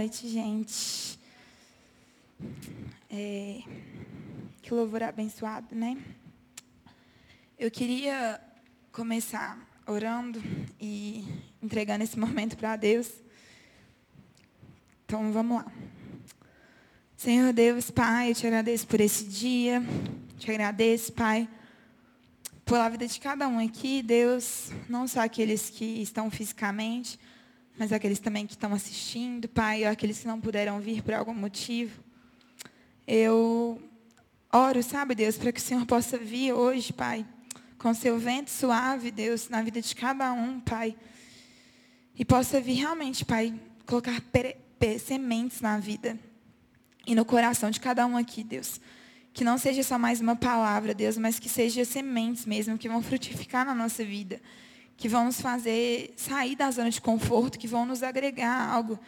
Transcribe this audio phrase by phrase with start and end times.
[0.00, 1.20] noite, gente.
[3.10, 3.60] É,
[4.62, 5.94] que louvor abençoado, né?
[7.58, 8.40] Eu queria
[8.90, 10.42] começar orando
[10.80, 11.22] e
[11.62, 13.12] entregando esse momento para Deus.
[15.04, 15.70] Então vamos lá.
[17.14, 19.82] Senhor Deus, Pai, eu te agradeço por esse dia.
[20.38, 21.46] Te agradeço, Pai,
[22.64, 27.20] pela vida de cada um aqui, Deus, não só aqueles que estão fisicamente,
[27.80, 32.04] mas aqueles também que estão assistindo, Pai, aqueles que não puderam vir por algum motivo.
[33.06, 33.80] Eu
[34.52, 37.24] oro, sabe, Deus, para que o Senhor possa vir hoje, Pai,
[37.78, 40.94] com seu vento suave, Deus, na vida de cada um, Pai.
[42.14, 44.22] E possa vir realmente, Pai, colocar
[45.02, 46.18] sementes na vida
[47.06, 48.78] e no coração de cada um aqui, Deus.
[49.32, 53.02] Que não seja só mais uma palavra, Deus, mas que seja sementes mesmo que vão
[53.02, 54.38] frutificar na nossa vida
[55.00, 59.00] que vão nos fazer sair da zona de conforto, que vão nos agregar algo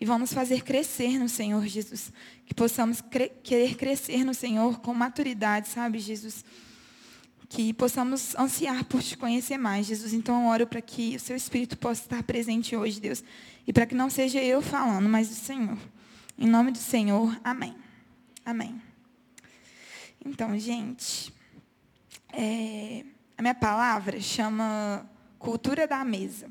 [0.00, 2.12] e vão nos fazer crescer no Senhor Jesus.
[2.46, 6.44] Que possamos cre querer crescer no Senhor com maturidade, sabe, Jesus?
[7.48, 10.12] Que possamos ansiar por te conhecer mais, Jesus.
[10.12, 13.24] Então, eu oro para que o seu Espírito possa estar presente hoje, Deus.
[13.66, 15.76] E para que não seja eu falando, mas o Senhor.
[16.38, 17.74] Em nome do Senhor, amém.
[18.46, 18.80] Amém.
[20.24, 21.34] Então, gente,
[22.32, 23.04] é,
[23.36, 26.48] a minha palavra chama cultura da mesa.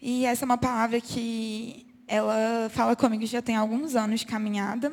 [0.00, 4.92] E essa é uma palavra que ela fala comigo já tem alguns anos de caminhada.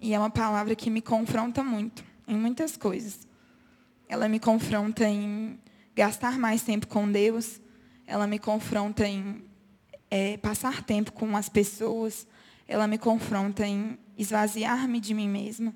[0.00, 3.28] E é uma palavra que me confronta muito, em muitas coisas.
[4.08, 5.60] Ela me confronta em
[5.94, 7.60] gastar mais tempo com Deus.
[8.06, 9.44] Ela me confronta em
[10.10, 12.26] é, passar tempo com as pessoas.
[12.66, 15.74] Ela me confronta em esvaziar-me de mim mesma.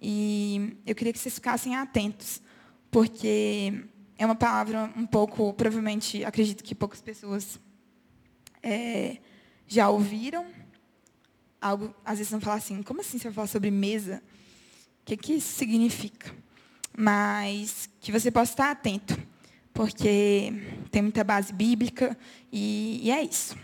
[0.00, 2.42] E eu queria que vocês ficassem atentos,
[2.90, 3.84] porque
[4.22, 7.58] é uma palavra um pouco, provavelmente, acredito que poucas pessoas
[8.62, 9.16] é,
[9.66, 10.46] já ouviram.
[11.60, 14.22] Algo, às vezes vão falar assim, como assim você vai falar sobre mesa?
[15.00, 16.32] O que, que isso significa?
[16.96, 19.18] Mas que você possa estar atento,
[19.74, 20.52] porque
[20.92, 22.16] tem muita base bíblica
[22.52, 23.56] e, e é isso.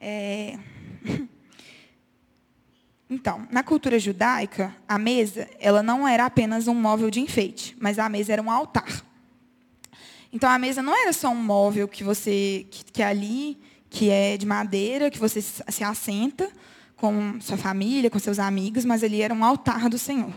[0.00, 0.58] É...
[3.12, 7.98] Então, na cultura judaica, a mesa ela não era apenas um móvel de enfeite, mas
[7.98, 9.04] a mesa era um altar.
[10.32, 13.58] Então a mesa não era só um móvel que você que, que é ali,
[13.88, 16.48] que é de madeira, que você se assenta
[16.96, 20.32] com sua família, com seus amigos, mas ali era um altar do Senhor.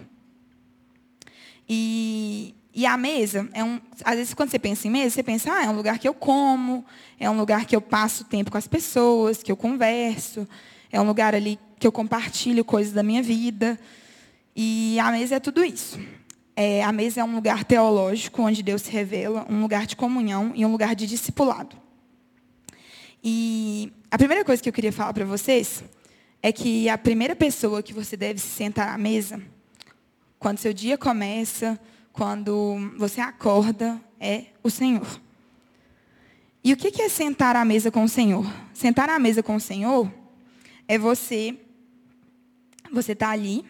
[1.67, 5.53] E, e a mesa é um, às vezes quando você pensa em mesa, você pensa,
[5.53, 6.85] ah, é um lugar que eu como,
[7.19, 10.47] é um lugar que eu passo tempo com as pessoas, que eu converso,
[10.91, 13.79] é um lugar ali que eu compartilho coisas da minha vida.
[14.55, 15.99] E a mesa é tudo isso.
[16.55, 20.51] É, a mesa é um lugar teológico onde Deus se revela, um lugar de comunhão
[20.53, 21.75] e um lugar de discipulado.
[23.23, 25.83] E a primeira coisa que eu queria falar para vocês
[26.41, 29.41] é que a primeira pessoa que você deve se sentar à mesa,
[30.37, 31.79] quando seu dia começa,
[32.11, 35.07] quando você acorda, é o Senhor.
[36.63, 38.45] E o que é sentar à mesa com o Senhor?
[38.73, 40.11] Sentar à mesa com o Senhor
[40.87, 41.57] é você,
[42.91, 43.65] você está ali,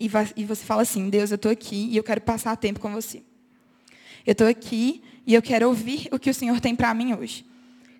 [0.00, 2.80] e, vai, e você fala assim: Deus, eu estou aqui e eu quero passar tempo
[2.80, 3.22] com você.
[4.26, 7.44] Eu estou aqui e eu quero ouvir o que o Senhor tem para mim hoje.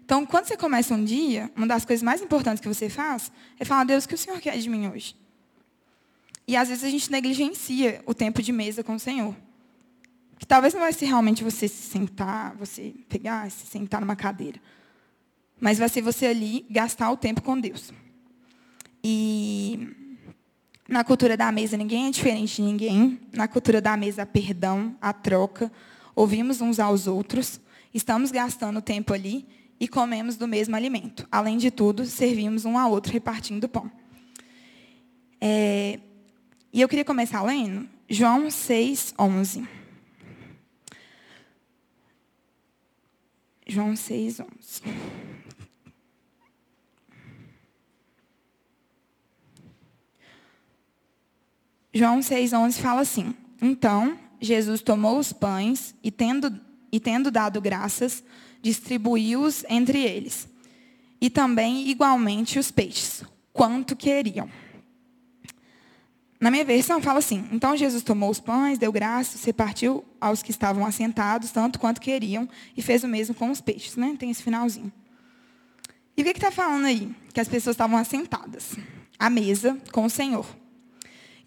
[0.03, 3.65] Então, quando você começa um dia, uma das coisas mais importantes que você faz é
[3.65, 5.15] falar: Deus, o que o Senhor quer de mim hoje?
[6.49, 9.37] E às vezes a gente negligencia o tempo de mesa com o Senhor.
[10.39, 14.59] Que talvez não vai ser realmente você se sentar, você pegar, se sentar numa cadeira.
[15.61, 17.93] Mas vai ser você ali gastar o tempo com Deus.
[19.05, 20.00] E
[20.91, 23.21] na cultura da mesa, ninguém é diferente de ninguém.
[23.33, 25.71] Na cultura da mesa, perdão, a troca.
[26.17, 27.61] Ouvimos uns aos outros.
[27.95, 29.47] Estamos gastando tempo ali
[29.79, 31.29] e comemos do mesmo alimento.
[31.31, 33.89] Além de tudo, servimos um ao outro repartindo pão.
[35.41, 36.01] É,
[36.73, 39.69] e eu queria começar lendo João 6, 11.
[43.65, 44.51] João 6, 11.
[51.93, 56.59] João 6,11 fala assim: Então Jesus tomou os pães e, tendo,
[56.93, 58.23] e tendo dado graças,
[58.63, 60.49] distribuiu-os entre eles.
[61.21, 64.49] E também, igualmente, os peixes, quanto queriam.
[66.41, 70.51] Na minha versão, fala assim: Então Jesus tomou os pães, deu graças, repartiu aos que
[70.53, 73.97] estavam assentados, tanto quanto queriam, e fez o mesmo com os peixes.
[73.97, 74.17] Né?
[74.19, 74.93] Tem esse finalzinho.
[76.17, 77.15] E o que está falando aí?
[77.35, 78.77] Que as pessoas estavam assentadas
[79.19, 80.60] à mesa com o Senhor.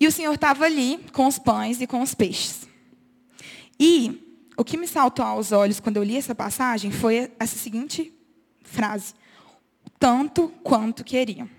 [0.03, 2.67] E o Senhor estava ali com os pães e com os peixes.
[3.79, 8.13] E o que me saltou aos olhos quando eu li essa passagem foi essa seguinte
[8.63, 9.13] frase:
[9.97, 11.49] tanto quanto queriam.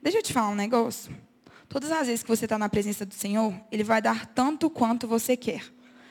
[0.00, 1.12] Deixa eu te falar um negócio.
[1.68, 5.08] Todas as vezes que você está na presença do Senhor, Ele vai dar tanto quanto
[5.08, 5.64] você quer.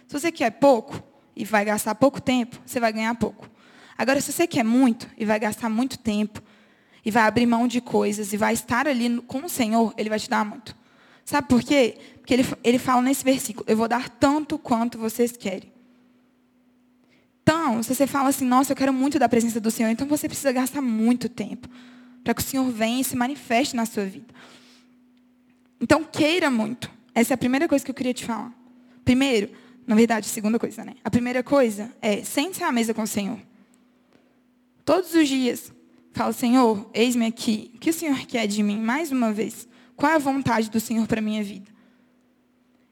[0.06, 1.02] Se você quer pouco
[1.34, 3.50] e vai gastar pouco tempo, você vai ganhar pouco.
[3.98, 6.44] Agora, se você quer muito e vai gastar muito tempo,
[7.06, 10.20] e vai abrir mão de coisas, e vai estar ali com o Senhor, Ele vai
[10.20, 10.83] te dar muito.
[11.26, 11.98] Sabe por quê?
[12.18, 15.74] Porque ele, ele fala nesse versículo: Eu vou dar tanto quanto vocês querem.
[17.44, 20.28] Então, se você fala assim, nossa, eu quero muito da presença do Senhor, então você
[20.30, 21.68] precisa gastar muito tempo
[22.24, 24.34] para que o Senhor venha e se manifeste na sua vida.
[25.80, 26.90] Então, queira muito.
[27.14, 28.54] Essa é a primeira coisa que eu queria te falar.
[29.04, 29.50] Primeiro,
[29.86, 30.94] na verdade, segunda coisa, né?
[31.04, 33.38] A primeira coisa é sente-se à mesa com o Senhor.
[34.86, 35.74] Todos os dias,
[36.14, 37.72] fala, Senhor, eis-me aqui.
[37.76, 38.80] O que o Senhor quer de mim?
[38.80, 39.68] Mais uma vez.
[39.96, 41.72] Qual é a vontade do Senhor para a minha vida?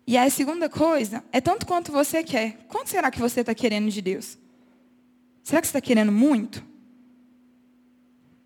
[0.06, 2.65] E a segunda coisa é tanto quanto você quer.
[2.68, 4.38] Quanto será que você está querendo de Deus?
[5.44, 6.63] Será que você está querendo muito?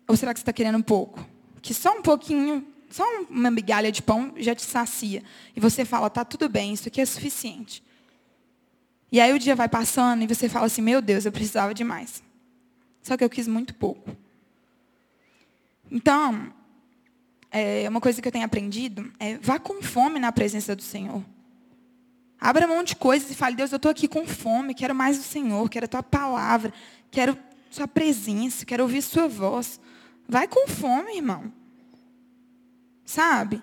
[0.08, 1.26] Ou será que você está querendo pouco?
[1.60, 5.22] Que só um pouquinho, só uma migalha de pão já te sacia.
[5.54, 7.82] E você fala, tá tudo bem, isso aqui é suficiente.
[9.10, 11.84] E aí o dia vai passando e você fala assim, meu Deus, eu precisava de
[11.84, 12.22] mais.
[13.02, 14.16] Só que eu quis muito pouco.
[15.90, 16.52] Então,
[17.58, 21.24] é, uma coisa que eu tenho aprendido é vá com fome na presença do Senhor.
[22.38, 25.24] Abra mão de coisas e fale, Deus, eu estou aqui com fome, quero mais do
[25.24, 26.70] Senhor, quero a tua palavra,
[27.10, 27.36] quero
[27.70, 29.80] sua presença, quero ouvir sua voz.
[30.28, 31.50] Vai com fome, irmão.
[33.06, 33.62] Sabe?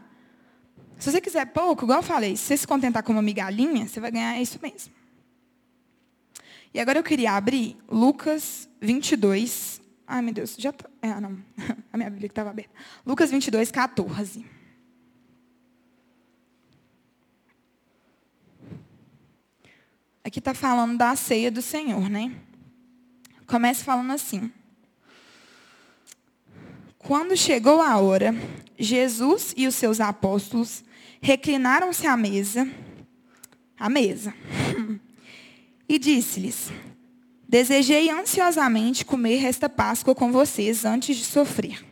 [0.97, 3.99] Se você quiser pouco, igual eu falei, se você se contentar com uma migalhinha, você
[3.99, 4.91] vai ganhar isso mesmo.
[6.73, 9.72] E agora eu queria abrir Lucas 22.
[10.07, 10.89] Ai, meu Deus, já tá...
[11.01, 11.37] É, não.
[11.91, 12.71] A minha Bíblia que estava aberta.
[13.05, 14.45] Lucas 22, 14.
[20.23, 22.33] Aqui está falando da ceia do Senhor, né?
[23.45, 24.51] Começa falando assim.
[26.97, 28.33] Quando chegou a hora,
[28.79, 30.83] Jesus e os seus apóstolos
[31.21, 32.65] reclinaram-se à mesa,
[33.77, 34.33] à mesa,
[35.87, 36.71] e disse-lhes:
[37.53, 41.85] Desejei ansiosamente comer esta Páscoa com vocês antes de sofrer.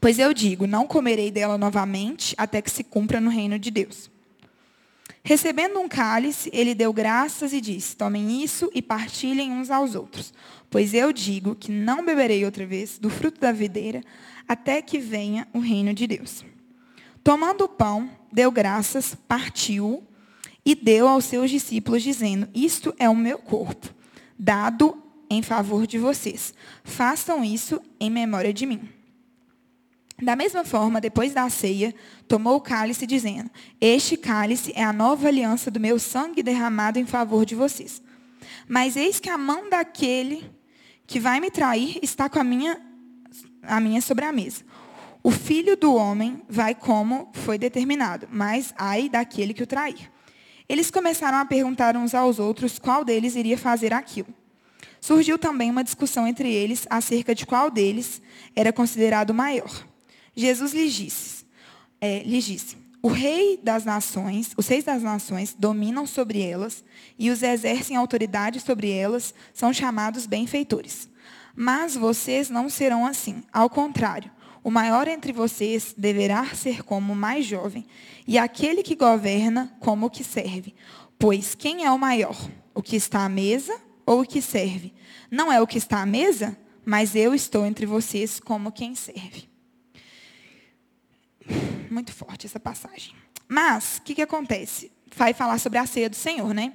[0.00, 4.10] Pois eu digo: não comerei dela novamente até que se cumpra no reino de Deus.
[5.22, 10.32] Recebendo um cálice, ele deu graças e disse: Tomem isso e partilhem uns aos outros.
[10.70, 14.02] Pois eu digo que não beberei outra vez do fruto da videira
[14.48, 16.42] até que venha o reino de Deus.
[17.22, 20.02] Tomando o pão, deu graças, partiu
[20.64, 23.94] e deu aos seus discípulos, dizendo: Isto é o meu corpo,
[24.38, 24.96] dado
[25.28, 26.54] em favor de vocês.
[26.82, 28.88] Façam isso em memória de mim.
[30.22, 31.94] Da mesma forma, depois da ceia,
[32.28, 33.50] tomou o cálice, dizendo:
[33.80, 38.00] Este cálice é a nova aliança do meu sangue derramado em favor de vocês.
[38.68, 40.48] Mas eis que a mão daquele
[41.06, 42.80] que vai me trair está com a minha,
[43.62, 44.62] a minha sobre a mesa.
[45.22, 50.13] O filho do homem vai como foi determinado, mas ai daquele que o trair.
[50.68, 54.28] Eles começaram a perguntar uns aos outros qual deles iria fazer aquilo.
[55.00, 58.22] Surgiu também uma discussão entre eles acerca de qual deles
[58.56, 59.86] era considerado maior.
[60.34, 61.44] Jesus lhes disse,
[62.00, 66.82] é, lhes disse o rei das nações, os reis das nações dominam sobre elas
[67.18, 71.06] e os exercem autoridade sobre elas, são chamados benfeitores.
[71.54, 73.42] Mas vocês não serão assim.
[73.52, 74.30] Ao contrário,
[74.62, 77.84] o maior entre vocês deverá ser como o mais jovem,
[78.26, 80.74] e aquele que governa como o que serve.
[81.18, 82.36] Pois quem é o maior?
[82.74, 84.92] O que está à mesa ou o que serve?
[85.30, 89.48] Não é o que está à mesa, mas eu estou entre vocês como quem serve.
[91.90, 93.14] Muito forte essa passagem.
[93.48, 94.90] Mas, o que, que acontece?
[95.14, 96.72] Vai falar sobre a ceia do Senhor, né?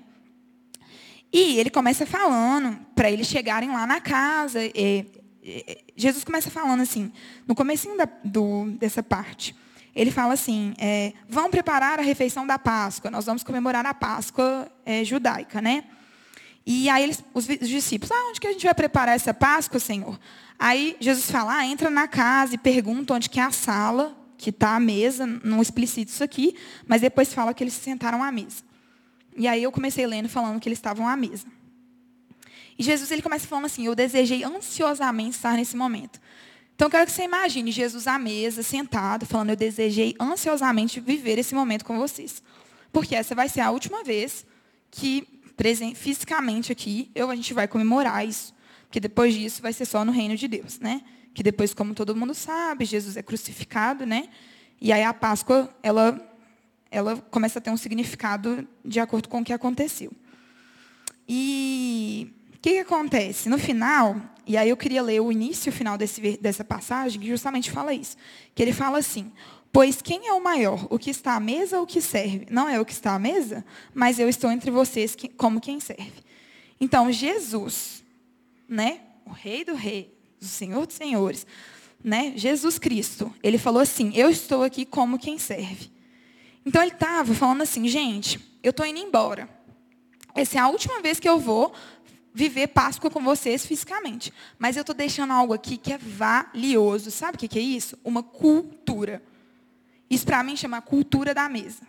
[1.31, 4.63] E ele começa falando para eles chegarem lá na casa.
[4.63, 5.05] E,
[5.43, 7.11] e, Jesus começa falando assim,
[7.47, 9.55] no comecinho da, do, dessa parte.
[9.95, 13.09] Ele fala assim, é, vão preparar a refeição da Páscoa.
[13.09, 15.83] Nós vamos comemorar a Páscoa é, judaica, né?
[16.65, 19.79] E aí eles, os, os discípulos, ah, onde que a gente vai preparar essa Páscoa,
[19.79, 20.19] Senhor?
[20.57, 24.51] Aí Jesus fala, ah, entra na casa e pergunta onde que é a sala que
[24.51, 26.55] está à mesa, não explicita isso aqui,
[26.87, 28.63] mas depois fala que eles se sentaram à mesa.
[29.35, 31.45] E aí eu comecei lendo falando que eles estavam à mesa.
[32.77, 36.21] E Jesus ele começa falando assim: Eu desejei ansiosamente estar nesse momento.
[36.79, 41.37] Então eu quero que você imagine Jesus à mesa, sentado, falando: Eu desejei ansiosamente viver
[41.37, 42.41] esse momento com vocês.
[42.89, 44.45] Porque essa vai ser a última vez
[44.89, 45.27] que,
[45.93, 48.55] fisicamente aqui, eu, a gente vai comemorar isso.
[48.83, 51.01] Porque depois disso vai ser só no reino de Deus, né?
[51.33, 54.29] que depois, como todo mundo sabe, Jesus é crucificado, né?
[54.79, 56.17] E aí a Páscoa, ela,
[56.89, 60.13] ela começa a ter um significado de acordo com o que aconteceu.
[61.27, 63.47] E O que, que acontece?
[63.47, 64.15] No final,
[64.49, 67.69] e aí eu queria ler o início e o final desse, dessa passagem, que justamente
[67.69, 68.17] fala isso.
[68.55, 69.31] Que ele fala assim:
[69.71, 72.47] Pois quem é o maior, o que está à mesa ou o que serve?
[72.49, 73.63] Não é o que está à mesa,
[73.93, 76.23] mas eu estou entre vocês como quem serve.
[76.81, 78.03] Então, Jesus,
[78.67, 81.45] né, o Rei do Rei, o Senhor dos Senhores,
[82.03, 85.91] né, Jesus Cristo, ele falou assim: Eu estou aqui como quem serve.
[86.65, 89.47] Então, ele estava falando assim: Gente, eu estou indo embora.
[90.33, 91.71] Essa é a última vez que eu vou
[92.33, 94.33] viver Páscoa com vocês fisicamente.
[94.57, 97.11] Mas eu estou deixando algo aqui que é valioso.
[97.11, 97.97] Sabe o que é isso?
[98.03, 99.21] Uma cultura.
[100.09, 101.83] Isso para mim chama cultura da mesa.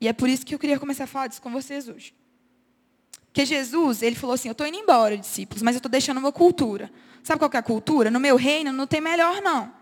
[0.00, 2.14] E é por isso que eu queria começar a falar disso com vocês hoje.
[3.26, 6.30] Porque Jesus, ele falou assim: Eu estou indo embora, discípulos, mas eu estou deixando uma
[6.30, 6.90] cultura.
[7.22, 8.10] Sabe qual é a cultura?
[8.10, 9.72] No meu reino não tem melhor, não.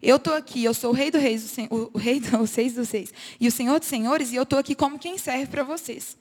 [0.00, 3.12] Eu estou aqui, eu sou o rei, do reis, o rei dos seis dos seis.
[3.38, 6.16] E o Senhor dos senhores, e eu estou aqui como quem serve para vocês.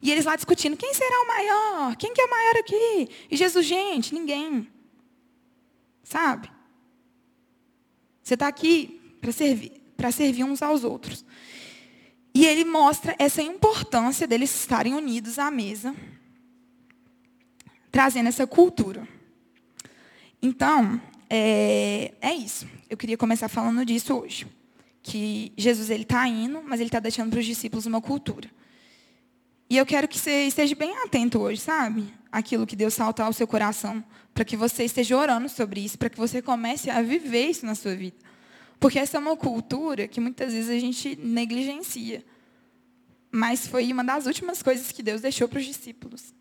[0.00, 1.96] E eles lá discutindo, quem será o maior?
[1.96, 3.08] Quem que é o maior aqui?
[3.30, 4.68] E Jesus, gente, ninguém.
[6.04, 6.50] Sabe?
[8.22, 11.24] Você está aqui para servir, para servir uns aos outros.
[12.34, 15.94] E ele mostra essa importância deles estarem unidos à mesa,
[17.90, 19.08] trazendo essa cultura.
[20.40, 22.68] Então, é, é isso.
[22.88, 24.46] Eu queria começar falando disso hoje.
[25.02, 28.48] Que Jesus ele está indo, mas ele está deixando para os discípulos uma cultura.
[29.70, 32.12] E eu quero que você esteja bem atento hoje, sabe?
[32.32, 34.02] Aquilo que Deus salta ao seu coração.
[34.32, 37.74] Para que você esteja orando sobre isso, para que você comece a viver isso na
[37.74, 38.16] sua vida.
[38.80, 42.24] Porque essa é uma cultura que muitas vezes a gente negligencia.
[43.30, 46.32] Mas foi uma das últimas coisas que Deus deixou para os discípulos.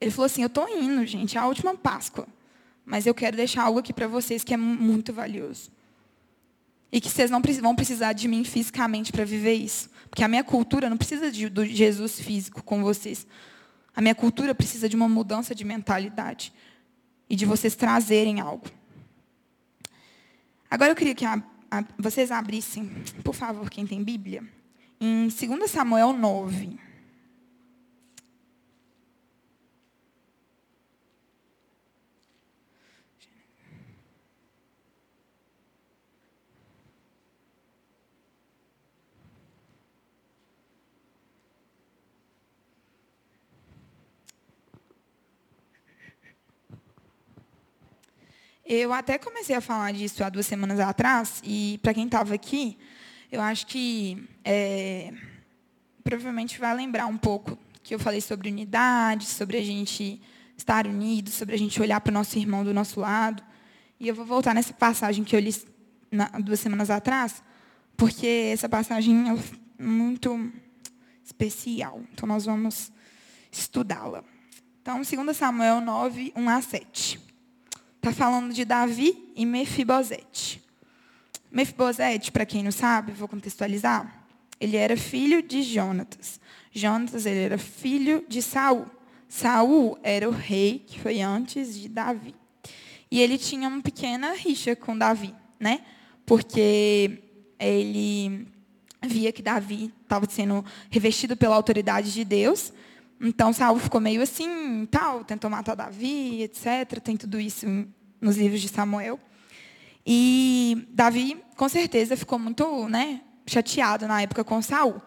[0.00, 2.28] Ele falou assim: Eu estou indo, gente, é a última Páscoa.
[2.84, 5.72] Mas eu quero deixar algo aqui para vocês que é muito valioso.
[6.92, 9.90] E que vocês não vão precisar de mim fisicamente para viver isso.
[10.14, 13.26] Porque a minha cultura não precisa de, do Jesus físico com vocês.
[13.96, 16.52] A minha cultura precisa de uma mudança de mentalidade.
[17.28, 18.64] E de vocês trazerem algo.
[20.70, 22.88] Agora eu queria que a, a, vocês abrissem,
[23.24, 24.44] por favor, quem tem Bíblia,
[25.00, 26.78] em 2 Samuel 9.
[48.66, 52.78] Eu até comecei a falar disso há duas semanas atrás, e para quem estava aqui,
[53.30, 55.12] eu acho que é,
[56.02, 60.18] provavelmente vai lembrar um pouco que eu falei sobre unidade, sobre a gente
[60.56, 63.42] estar unido, sobre a gente olhar para o nosso irmão do nosso lado.
[64.00, 65.54] E eu vou voltar nessa passagem que eu li
[66.10, 67.42] na, duas semanas atrás,
[67.98, 70.50] porque essa passagem é muito
[71.22, 72.02] especial.
[72.14, 72.90] Então, nós vamos
[73.52, 74.24] estudá-la.
[74.80, 77.23] Então, 2 Samuel 9, 1 a 7.
[78.04, 80.62] Está falando de Davi e Mefibosete.
[81.50, 84.26] Mefibosete, para quem não sabe, vou contextualizar.
[84.60, 86.38] Ele era filho de Jonatas.
[86.70, 88.84] Jonatas ele era filho de Saul.
[89.26, 92.34] Saul era o rei que foi antes de Davi.
[93.10, 95.80] E ele tinha uma pequena rixa com Davi, né?
[96.26, 97.22] Porque
[97.58, 98.46] ele
[99.02, 102.70] via que Davi estava sendo revestido pela autoridade de Deus
[103.24, 107.00] então Saul ficou meio assim, tal, tentou matar Davi, etc.
[107.02, 107.66] Tem tudo isso
[108.20, 109.18] nos livros de Samuel.
[110.06, 115.00] E Davi, com certeza, ficou muito, né, chateado na época com Saul.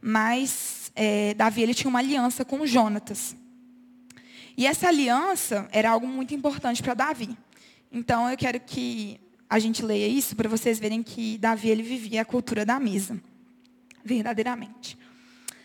[0.00, 3.36] Mas é, Davi ele tinha uma aliança com Jonatas.
[4.56, 7.36] E essa aliança era algo muito importante para Davi.
[7.90, 12.22] Então eu quero que a gente leia isso para vocês verem que Davi ele vivia
[12.22, 13.20] a cultura da mesa,
[14.04, 14.96] verdadeiramente.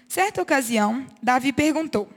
[0.10, 2.10] Certa ocasião, Davi perguntou: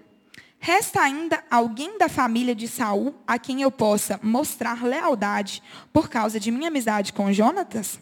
[0.59, 6.41] Resta ainda alguém da família de Saul a quem eu possa mostrar lealdade por causa
[6.41, 8.01] de minha amizade com Jonatas?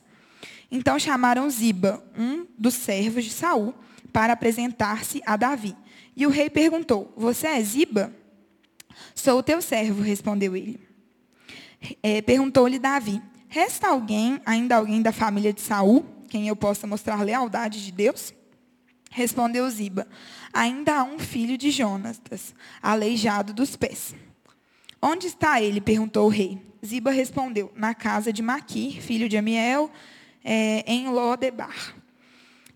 [0.71, 3.75] Então chamaram Ziba, um dos servos de Saul,
[4.13, 5.77] para apresentar-se a Davi.
[6.15, 8.15] E o rei perguntou: Você é Ziba?
[9.13, 10.81] Sou o teu servo, respondeu ele.
[12.01, 17.25] É, Perguntou-lhe Davi: Resta alguém, ainda alguém da família de Saul, quem eu possa mostrar
[17.25, 18.33] lealdade de Deus?
[19.11, 20.07] Respondeu Ziba:
[20.53, 24.15] Ainda há um filho de Jonatas, aleijado dos pés.
[25.03, 25.81] Onde está ele?
[25.81, 26.63] perguntou o rei.
[26.85, 29.91] Ziba respondeu: Na casa de Maquir, filho de Amiel,
[30.45, 31.95] é, em Lodebar.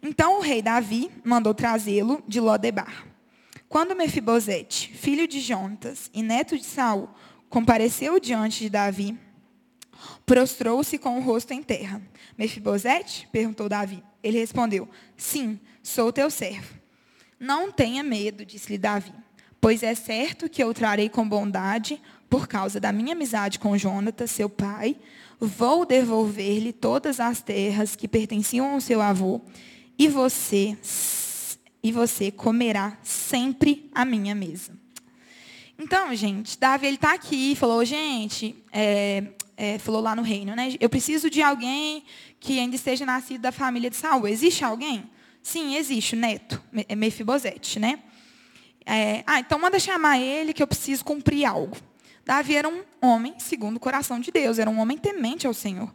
[0.02, 3.06] Então o rei Davi mandou trazê-lo de Lodebar.
[3.68, 7.08] Quando Mefibosete, filho de Jonatas e neto de Saul,
[7.48, 9.18] compareceu diante de Davi,
[10.26, 12.02] prostrou-se com o rosto em terra.
[12.36, 13.28] Mefibosete?
[13.32, 14.02] perguntou Davi.
[14.22, 16.74] Ele respondeu: Sim, sou teu servo.
[17.38, 19.12] Não tenha medo, disse-lhe Davi,
[19.60, 21.98] Pois é certo que eu trarei com bondade,
[22.28, 24.94] por causa da minha amizade com Jonatas, seu pai,
[25.40, 29.40] vou devolver-lhe todas as terras que pertenciam ao seu avô,
[29.98, 30.76] e você
[31.82, 34.72] e você comerá sempre a minha mesa.
[35.78, 39.24] Então, gente, Davi ele está aqui e falou, gente, é,
[39.56, 40.74] é, falou lá no reino, né?
[40.78, 42.04] Eu preciso de alguém
[42.38, 44.28] que ainda esteja nascido da família de Saul.
[44.28, 45.08] Existe alguém?
[45.44, 46.58] Sim, existe, o neto,
[46.88, 47.98] é Mefibosete, né?
[48.86, 51.76] É, ah, então manda chamar ele que eu preciso cumprir algo.
[52.24, 55.92] Davi era um homem segundo o coração de Deus, era um homem temente ao Senhor.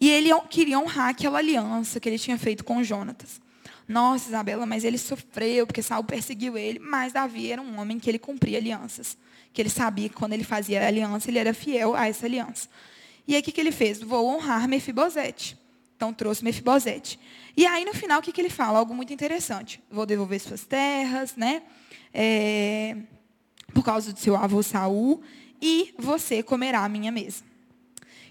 [0.00, 3.38] E ele queria honrar aquela aliança que ele tinha feito com Jonatas.
[3.86, 6.78] Nossa, Isabela, mas ele sofreu porque Saul perseguiu ele.
[6.78, 9.18] Mas Davi era um homem que ele cumpria alianças.
[9.52, 12.66] Que ele sabia que quando ele fazia aliança, ele era fiel a essa aliança.
[13.28, 14.00] E aí o que, que ele fez?
[14.00, 15.58] Vou honrar Mefibosete.
[15.96, 17.18] Então trouxe Mefibosete.
[17.56, 18.78] E aí no final o que, que ele fala?
[18.78, 19.82] Algo muito interessante.
[19.90, 21.62] Vou devolver suas terras, né?
[22.12, 22.96] É,
[23.72, 25.22] por causa do seu avô Saul,
[25.60, 27.42] e você comerá a minha mesa.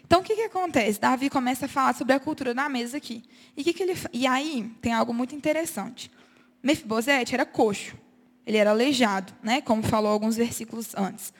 [0.06, 1.00] Então, o que, que acontece?
[1.00, 3.24] Davi começa a falar sobre a cultura da mesa aqui.
[3.58, 6.12] E, que que ele, e aí, tem algo muito interessante.
[6.62, 7.98] Mefibosete era coxo.
[8.46, 9.62] Ele era aleijado, né?
[9.62, 11.34] como falou alguns versículos antes.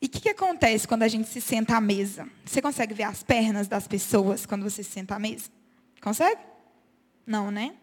[0.00, 2.28] E o que, que acontece quando a gente se senta à mesa?
[2.44, 5.50] Você consegue ver as pernas das pessoas quando você se senta à mesa?
[6.02, 6.49] Consegue?
[7.30, 7.74] Não, né?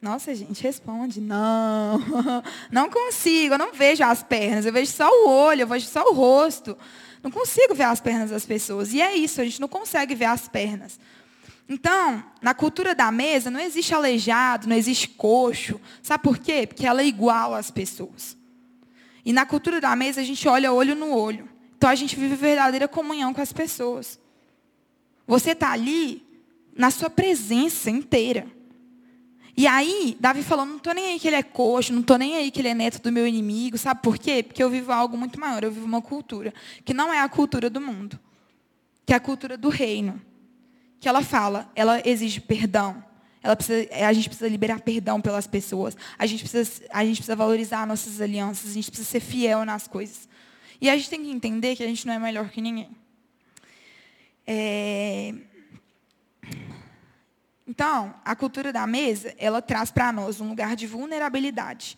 [0.00, 1.20] Nossa, gente, responde.
[1.20, 2.00] Não,
[2.72, 6.02] não consigo, eu não vejo as pernas, eu vejo só o olho, eu vejo só
[6.08, 6.78] o rosto.
[7.22, 8.94] Não consigo ver as pernas das pessoas.
[8.94, 10.98] E é isso, a gente não consegue ver as pernas.
[11.68, 15.78] Então, na cultura da mesa, não existe aleijado, não existe coxo.
[16.02, 16.66] Sabe por quê?
[16.66, 18.34] Porque ela é igual às pessoas.
[19.22, 21.46] E na cultura da mesa, a gente olha olho no olho.
[21.76, 24.18] Então, a gente vive verdadeira comunhão com as pessoas.
[25.26, 26.26] Você está ali
[26.74, 28.58] na sua presença inteira.
[29.56, 32.36] E aí, Davi falou, não estou nem aí que ele é coxo, não estou nem
[32.36, 33.76] aí que ele é neto do meu inimigo.
[33.76, 34.42] Sabe por quê?
[34.42, 36.54] Porque eu vivo algo muito maior, eu vivo uma cultura,
[36.84, 38.18] que não é a cultura do mundo,
[39.04, 40.20] que é a cultura do reino.
[41.00, 43.02] Que ela fala, ela exige perdão.
[43.56, 45.96] Precisa, a gente precisa liberar perdão pelas pessoas.
[46.18, 48.70] A gente, precisa, a gente precisa valorizar nossas alianças.
[48.70, 50.28] A gente precisa ser fiel nas coisas.
[50.78, 52.90] E a gente tem que entender que a gente não é melhor que ninguém.
[54.46, 55.34] É...
[57.70, 61.96] Então, a cultura da mesa, ela traz para nós um lugar de vulnerabilidade,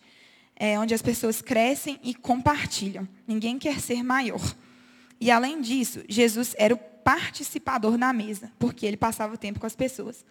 [0.55, 3.09] é, onde as pessoas crescem e compartilham.
[3.27, 4.55] Ninguém quer ser maior.
[5.19, 9.65] E, além disso, Jesus era o participador na mesa, porque ele passava o tempo com
[9.65, 10.23] as pessoas.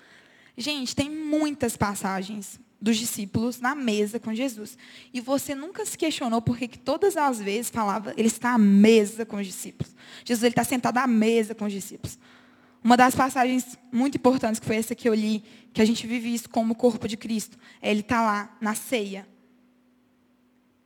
[0.56, 4.78] Gente, tem muitas passagens dos discípulos na mesa com Jesus.
[5.12, 9.26] E você nunca se questionou por que todas as vezes falava, ele está à mesa
[9.26, 9.92] com os discípulos.
[10.24, 12.16] Jesus ele está sentado à mesa com os discípulos.
[12.84, 16.34] Uma das passagens muito importantes, que foi essa que eu li, que a gente vive
[16.34, 19.26] isso como o corpo de Cristo, é ele está lá na ceia,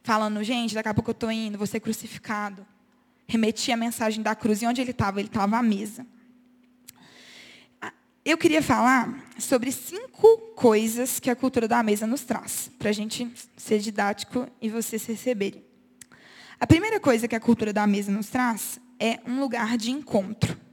[0.03, 2.67] falando, gente, daqui a pouco eu estou indo, vou ser crucificado.
[3.27, 4.63] Remetia a mensagem da cruz.
[4.63, 5.19] E onde ele estava?
[5.19, 6.07] Ele estava à mesa.
[8.25, 12.93] Eu queria falar sobre cinco coisas que a cultura da mesa nos traz, para a
[12.93, 15.65] gente ser didático e vocês receberem.
[16.61, 20.66] A primeira coisa que a cultura da mesa nos traz é um lugar de encontro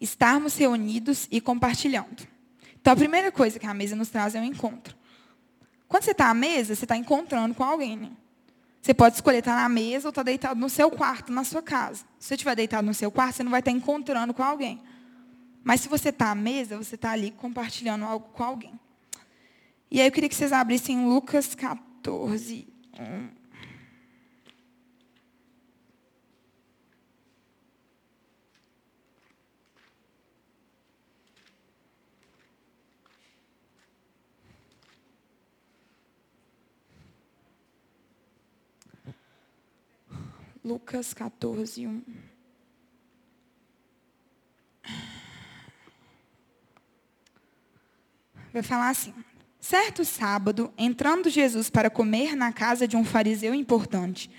[0.00, 2.26] estarmos reunidos e compartilhando.
[2.80, 4.96] Então, a primeira coisa que a mesa nos traz é o um encontro.
[5.88, 7.96] Quando você está à mesa, você está encontrando com alguém.
[7.96, 8.10] Né?
[8.80, 12.04] Você pode escolher estar na mesa ou estar deitado no seu quarto, na sua casa.
[12.18, 14.80] Se você estiver deitado no seu quarto, você não vai estar encontrando com alguém.
[15.64, 18.78] Mas se você está à mesa, você está ali compartilhando algo com alguém.
[19.90, 23.37] E aí eu queria que vocês abrissem Lucas 14, 1.
[40.68, 42.02] Lucas 14, 1.
[48.52, 49.14] Vai falar assim:
[49.58, 54.30] Certo sábado, entrando Jesus para comer na casa de um fariseu importante,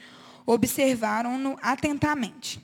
[0.45, 2.63] observaram-no atentamente.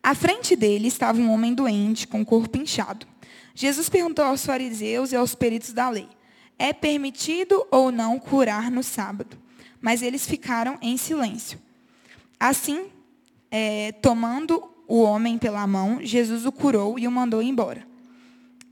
[0.00, 3.08] À frente dele estava um homem doente, com o corpo inchado.
[3.56, 6.08] Jesus perguntou aos fariseus e aos peritos da lei:
[6.56, 9.36] É permitido ou não curar no sábado?
[9.80, 11.66] Mas eles ficaram em silêncio.
[12.38, 12.86] Assim,
[13.50, 17.86] é, tomando o homem pela mão, Jesus o curou e o mandou embora.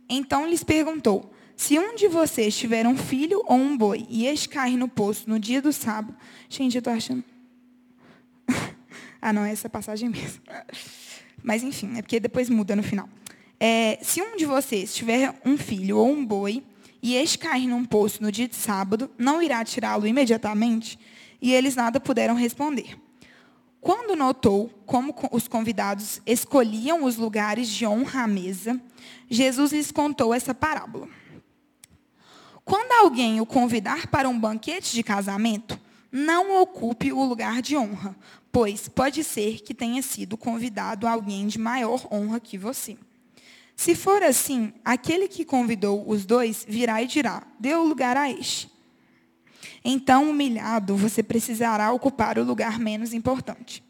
[0.09, 4.49] Então lhes perguntou: Se um de vocês tiver um filho ou um boi e este
[4.49, 6.17] cair no poço no dia do sábado.
[6.49, 7.25] Gente, eu estou achando.
[9.21, 10.43] ah, não, é essa passagem mesmo.
[11.43, 13.09] Mas enfim, é porque depois muda no final.
[13.59, 16.63] É, se um de vocês tiver um filho ou um boi
[17.03, 20.99] e este cair num poço no dia de sábado, não irá tirá-lo imediatamente?
[21.41, 22.97] e eles nada puderam responder.
[23.87, 28.83] Quando notou como os convidados escolhiam os lugares de honra à mesa,
[29.31, 31.09] Jesus lhes contou essa parábola.
[32.65, 35.79] Quando alguém o convidar para um banquete de casamento,
[36.11, 38.17] não ocupe o lugar de honra,
[38.51, 42.99] pois pode ser que tenha sido convidado alguém de maior honra que você.
[43.77, 48.69] Se for assim, aquele que convidou os dois virá e dirá: o lugar a este.
[49.89, 53.85] Então, humilhado, você precisará ocupar o lugar menos importante.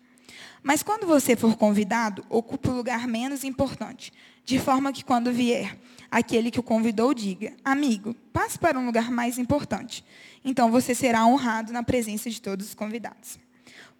[0.62, 4.12] Mas quando você for convidado, ocupe o lugar menos importante,
[4.44, 5.78] de forma que quando vier
[6.10, 10.04] aquele que o convidou diga: Amigo, passe para um lugar mais importante.
[10.44, 13.38] Então você será honrado na presença de todos os convidados.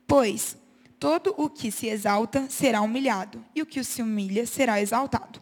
[0.06, 0.54] Pois
[1.00, 5.40] todo o que se exalta será humilhado, e o que se humilha será exaltado.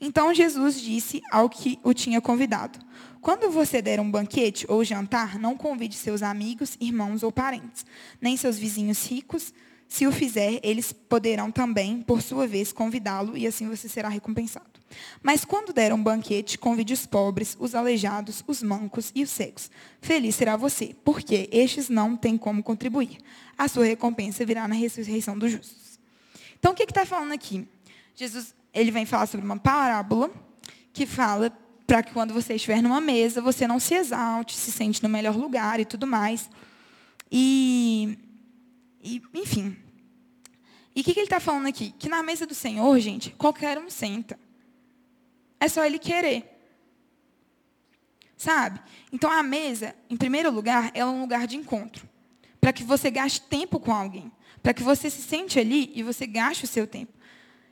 [0.00, 2.80] Então Jesus disse ao que o tinha convidado:
[3.22, 7.86] Quando você der um banquete ou jantar, não convide seus amigos, irmãos ou parentes,
[8.20, 9.54] nem seus vizinhos ricos.
[9.86, 14.66] Se o fizer, eles poderão também, por sua vez, convidá-lo, e assim você será recompensado.
[15.22, 19.70] Mas quando der um banquete, convide os pobres, os aleijados, os mancos e os cegos.
[20.00, 23.18] Feliz será você, porque estes não têm como contribuir.
[23.56, 26.00] A sua recompensa virá na ressurreição dos justos.
[26.58, 27.68] Então, o que está falando aqui?
[28.16, 30.28] Jesus ele vem falar sobre uma parábola
[30.92, 31.50] que fala
[31.86, 35.36] para que quando você estiver numa mesa, você não se exalte, se sente no melhor
[35.36, 36.48] lugar e tudo mais.
[37.30, 38.18] E,
[39.02, 39.76] e enfim.
[40.94, 41.94] E o que, que ele está falando aqui?
[41.98, 44.38] Que na mesa do Senhor, gente, qualquer um senta.
[45.58, 46.48] É só ele querer.
[48.36, 48.80] Sabe?
[49.12, 52.08] Então a mesa, em primeiro lugar, é um lugar de encontro.
[52.60, 54.30] Para que você gaste tempo com alguém.
[54.62, 57.12] Para que você se sente ali e você gaste o seu tempo.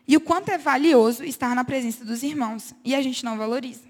[0.06, 2.74] E o quanto é valioso estar na presença dos irmãos.
[2.84, 3.89] E a gente não valoriza.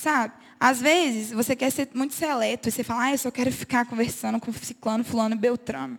[0.00, 0.32] Sabe?
[0.58, 2.68] Às vezes, você quer ser muito seleto.
[2.68, 5.98] E você fala, ah, eu só quero ficar conversando com ciclano, fulano, beltrano.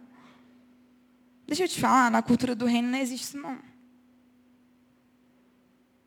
[1.45, 3.59] Deixa eu te falar, na cultura do reino não existe isso não.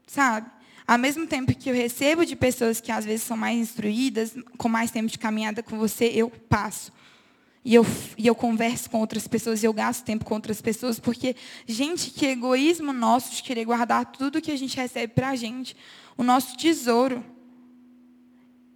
[0.09, 0.50] Sabe?
[0.85, 4.68] Ao mesmo tempo que eu recebo de pessoas que às vezes são mais instruídas, com
[4.68, 6.92] mais tempo de caminhada com você, eu passo.
[7.64, 7.87] E eu,
[8.18, 12.11] e eu converso com outras pessoas e eu gasto tempo com outras pessoas, porque, gente,
[12.11, 15.76] que egoísmo nosso de querer guardar tudo que a gente recebe para a gente,
[16.16, 17.24] o nosso tesouro.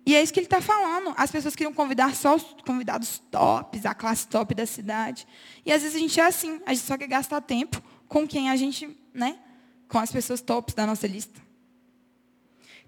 [0.09, 1.13] E é isso que ele está falando.
[1.19, 5.29] As pessoas queriam convidar só os convidados tops, a classe top da cidade.
[5.67, 8.49] E às vezes a gente é assim, a gente só quer gastar tempo com quem
[8.49, 9.39] a gente, né?
[9.87, 11.39] Com as pessoas tops da nossa lista.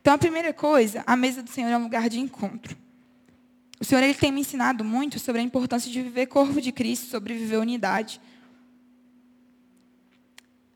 [0.00, 2.74] Então a primeira coisa, a mesa do Senhor é um lugar de encontro.
[3.78, 7.10] O Senhor ele tem me ensinado muito sobre a importância de viver corpo de Cristo,
[7.10, 8.18] sobre viver unidade.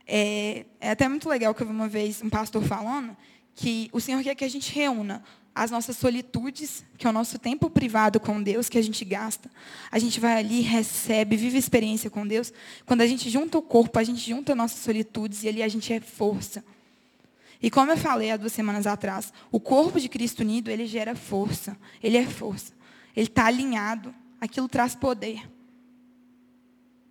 [0.06, 3.16] É, é, até muito legal que eu vi uma vez um pastor falando
[3.54, 7.38] que o Senhor quer que a gente reúna as nossas solitudes, que é o nosso
[7.38, 9.48] tempo privado com Deus, que a gente gasta.
[9.90, 12.52] A gente vai ali, recebe, vive experiência com Deus.
[12.84, 15.92] Quando a gente junta o corpo, a gente junta nossas solitudes e ali a gente
[15.92, 16.64] é força.
[17.62, 21.14] E como eu falei há duas semanas atrás, o corpo de Cristo unido, ele gera
[21.14, 21.76] força.
[22.02, 22.72] Ele é força.
[23.16, 24.14] Ele está alinhado.
[24.40, 25.48] Aquilo traz poder.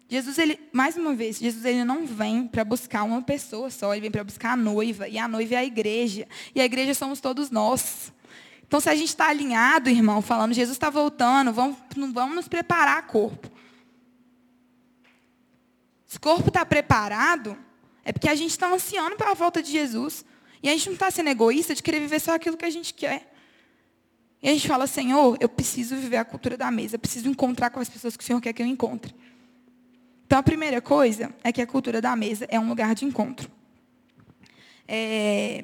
[0.10, 4.02] Jesus, ele, mais uma vez, Jesus ele não vem para buscar uma pessoa só, ele
[4.02, 5.08] vem para buscar a noiva.
[5.08, 6.28] E a noiva é a igreja.
[6.54, 8.13] E a igreja somos todos nós.
[8.74, 11.78] Então, se a gente está alinhado, irmão, falando, Jesus está voltando, vamos,
[12.12, 13.48] vamos nos preparar, corpo.
[16.08, 17.56] Se o corpo está preparado,
[18.04, 20.26] é porque a gente está ansiando pela volta de Jesus.
[20.64, 22.96] E a gente não está sendo egoísta de querer viver só aquilo que a gente
[22.96, 23.32] quer.
[24.42, 27.70] E a gente fala, Senhor, eu preciso viver a cultura da mesa, eu preciso encontrar
[27.70, 29.14] com as pessoas que o Senhor quer que eu encontre.
[30.26, 33.52] Então, a primeira coisa é que a cultura da mesa é um lugar de encontro.
[34.88, 35.64] É,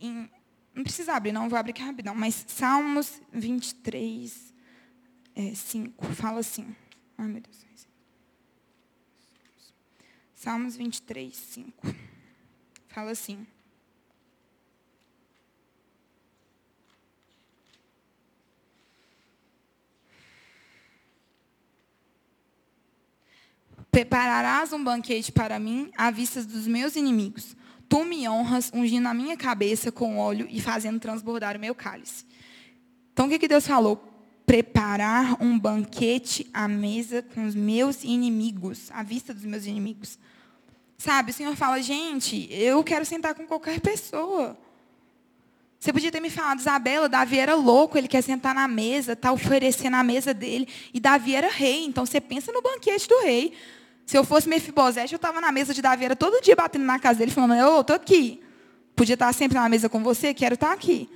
[0.00, 0.26] em,
[0.74, 4.54] não precisa abrir, não, vou abrir aqui rapidão, mas Salmos 23,
[5.34, 6.74] é, 5, fala assim.
[7.18, 7.60] Ai, meu Deus.
[10.34, 11.94] Salmos 23, 5.
[12.88, 13.46] Fala assim.
[23.90, 27.54] Prepararás um banquete para mim à vista dos meus inimigos.
[27.90, 32.24] Tu me honras, ungindo a minha cabeça com óleo e fazendo transbordar o meu cálice.
[33.12, 33.96] Então, o que, que Deus falou?
[34.46, 40.20] Preparar um banquete à mesa com os meus inimigos, à vista dos meus inimigos.
[40.96, 44.56] Sabe, o Senhor fala, gente, eu quero sentar com qualquer pessoa.
[45.80, 49.32] Você podia ter me falado, Isabela, Davi era louco, ele quer sentar na mesa, está
[49.32, 50.68] oferecendo a mesa dele.
[50.94, 53.52] E Davi era rei, então você pensa no banquete do rei.
[54.10, 56.98] Se eu fosse Mefibosete, eu estava na mesa de Davi, era todo dia batendo na
[56.98, 58.42] casa dele, falando, eu estou aqui.
[58.96, 61.08] Podia estar sempre na mesa com você, quero estar aqui.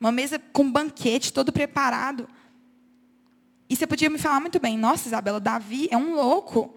[0.00, 2.28] Uma mesa com banquete, todo preparado.
[3.70, 6.74] E você podia me falar muito bem, nossa, Isabela, Davi é um louco.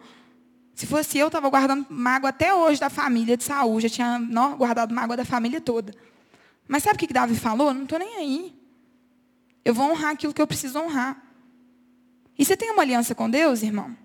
[0.75, 4.57] Se fosse eu, estava guardando mágoa até hoje da família de Saúl, já tinha não,
[4.57, 5.91] guardado mágoa da família toda.
[6.67, 7.73] Mas sabe o que, que Davi falou?
[7.73, 8.55] Não estou nem aí.
[9.65, 11.19] Eu vou honrar aquilo que eu preciso honrar.
[12.37, 13.97] E você tem uma aliança com Deus, irmão?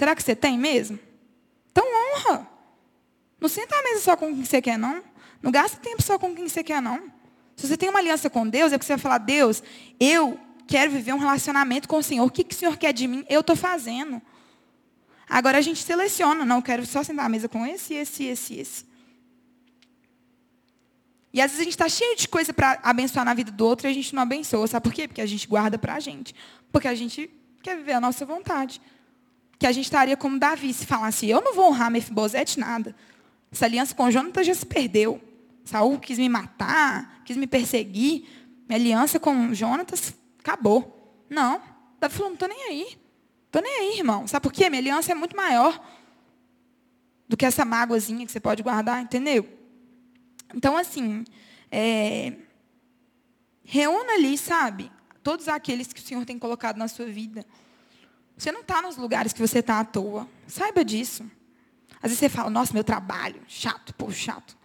[0.00, 0.98] Será que você tem mesmo?
[1.70, 2.48] Então honra.
[3.38, 5.04] Não senta à mesa só com quem você quer, não.
[5.42, 7.12] Não gasta tempo só com quem você quer, não.
[7.54, 9.62] Se você tem uma aliança com Deus, é que você vai falar, Deus,
[10.00, 12.24] eu quero viver um relacionamento com o Senhor.
[12.24, 13.26] O que, que o Senhor quer de mim?
[13.28, 14.22] Eu estou fazendo.
[15.28, 16.46] Agora a gente seleciona.
[16.46, 18.86] Não, quero só sentar à mesa com esse, esse, esse, esse.
[21.30, 23.86] E às vezes a gente está cheio de coisa para abençoar na vida do outro
[23.86, 24.66] e a gente não abençoa.
[24.66, 25.06] Sabe por quê?
[25.06, 26.34] Porque a gente guarda para a gente.
[26.72, 27.28] Porque a gente
[27.62, 28.80] quer viver a nossa vontade.
[29.60, 32.96] Que a gente estaria como Davi se falasse, eu não vou honrar Mefibosete nada.
[33.52, 35.20] Essa aliança com Jonathan já se perdeu.
[35.64, 38.24] Saul quis me matar, quis me perseguir.
[38.68, 41.24] Minha aliança com Jonatas acabou.
[41.28, 41.60] Não.
[42.00, 42.98] Davi falou, não estou nem aí.
[43.46, 44.26] Estou nem aí, irmão.
[44.26, 44.70] Sabe por quê?
[44.70, 45.78] Minha aliança é muito maior
[47.28, 49.46] do que essa mágoazinha que você pode guardar, entendeu?
[50.54, 51.24] Então, assim,
[51.70, 52.32] é,
[53.62, 54.90] reúna ali, sabe?
[55.22, 57.44] Todos aqueles que o Senhor tem colocado na sua vida.
[58.40, 60.26] Você não está nos lugares que você está à toa.
[60.46, 61.30] Saiba disso.
[61.96, 64.56] Às vezes você fala, nossa, meu trabalho, chato, pô, chato.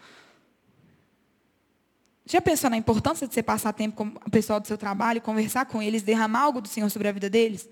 [2.26, 5.66] Já pensou na importância de você passar tempo com o pessoal do seu trabalho, conversar
[5.66, 7.68] com eles, derramar algo do Senhor sobre a vida deles?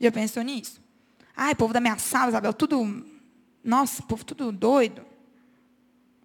[0.00, 0.80] Já pensou nisso?
[1.36, 3.04] Ai, povo da minha sala, Isabel, tudo.
[3.62, 5.04] Nossa, povo tudo doido.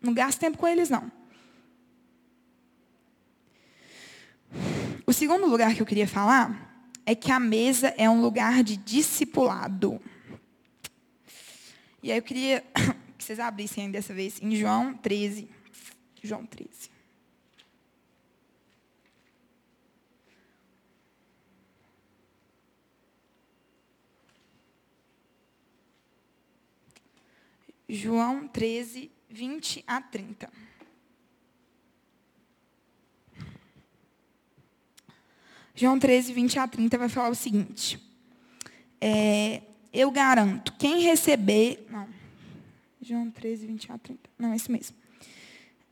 [0.01, 1.11] Não gasta tempo com eles, não.
[5.05, 6.66] O segundo lugar que eu queria falar
[7.07, 10.01] é que a mesa é um lugar de discipulado.
[12.03, 12.61] E aí eu queria
[13.17, 15.49] que vocês abrissem dessa vez em João 13.
[16.21, 16.91] João 13.
[27.87, 30.51] João 13, 20 a 30.
[35.77, 37.99] João 13, 20 a 30 vai falar o seguinte.
[38.99, 39.61] É,
[39.93, 41.85] eu garanto, quem receber.
[41.87, 42.07] Não.
[42.99, 44.19] João 13, 20 a 30.
[44.39, 44.95] Não, é isso mesmo.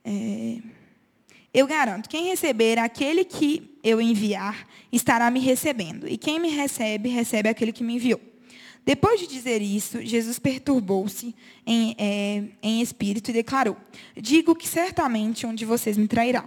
[0.04, 0.58] É,
[1.54, 6.08] eu garanto, quem receber aquele que eu enviar, estará me recebendo.
[6.08, 8.20] E quem me recebe, recebe aquele que me enviou.
[8.84, 11.32] Depois de dizer isso, Jesus perturbou-se
[11.64, 13.76] em, é, em espírito e declarou:
[14.16, 16.44] Digo que certamente um de vocês me trairá.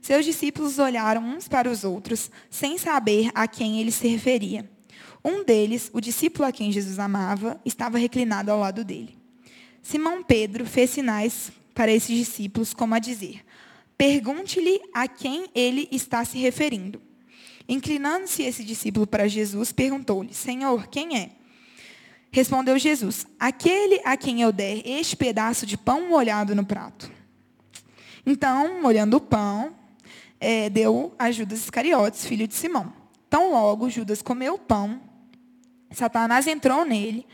[0.00, 4.68] Seus discípulos olharam uns para os outros, sem saber a quem ele se referia.
[5.24, 9.18] Um deles, o discípulo a quem Jesus amava, estava reclinado ao lado dele.
[9.82, 13.44] Simão Pedro fez sinais para esses discípulos, como a dizer:
[13.96, 17.00] Pergunte-lhe a quem ele está se referindo.
[17.68, 21.30] Inclinando-se esse discípulo para Jesus, perguntou-lhe: Senhor, quem é?
[22.30, 27.10] Respondeu Jesus: Aquele a quem eu der este pedaço de pão molhado no prato.
[28.24, 29.74] Então, molhando o pão,
[30.40, 32.92] é, deu a Judas Iscariotes, filho de Simão.
[33.28, 35.00] Tão logo Judas comeu o pão,
[35.90, 37.26] Satanás entrou nele.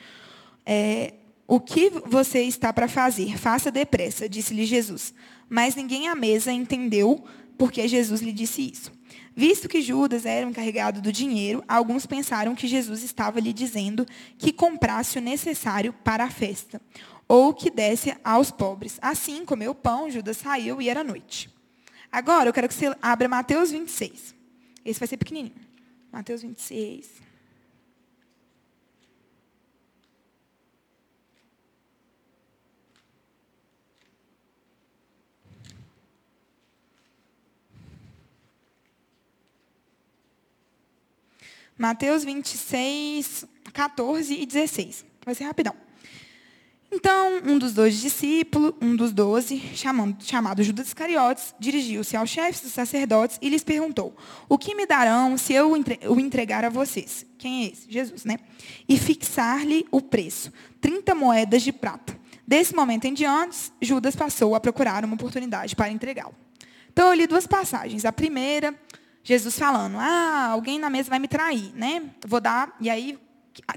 [0.64, 1.14] É,
[1.47, 3.37] o que você está para fazer?
[3.38, 5.12] Faça depressa, disse-lhe Jesus.
[5.49, 7.23] Mas ninguém à mesa entendeu
[7.59, 8.93] porque Jesus lhe disse isso.
[9.37, 14.07] Visto que Judas era encarregado do dinheiro, alguns pensaram que Jesus estava lhe dizendo
[14.38, 16.81] que comprasse o necessário para a festa,
[17.27, 18.97] ou que desse aos pobres.
[19.03, 21.54] Assim, comeu pão, Judas saiu e era noite.
[22.14, 24.37] Agora, eu quero que você abra Mateus 26.
[24.85, 25.57] Esse vai ser pequenininho.
[26.12, 27.11] Mateus 26.
[41.77, 45.05] Mateus 26, 14 e 16.
[45.27, 45.84] Vai ser rapidão.
[46.96, 52.61] Então, um dos dois discípulos, um dos doze, chamado, chamado Judas Iscariotes, dirigiu-se aos chefes
[52.61, 54.16] dos sacerdotes e lhes perguntou:
[54.48, 57.26] O que me darão se eu o entregar a vocês?
[57.37, 57.90] Quem é esse?
[57.90, 58.38] Jesus, né?
[58.88, 62.16] E fixar-lhe o preço: 30 moedas de prata.
[62.46, 66.35] Desse momento em diante, Judas passou a procurar uma oportunidade para entregá-lo.
[66.92, 68.04] Então, eu li duas passagens.
[68.04, 68.72] A primeira
[69.24, 72.11] Jesus falando, ah, alguém na mesa vai me trair, né?
[72.26, 73.18] Vou dar, e aí,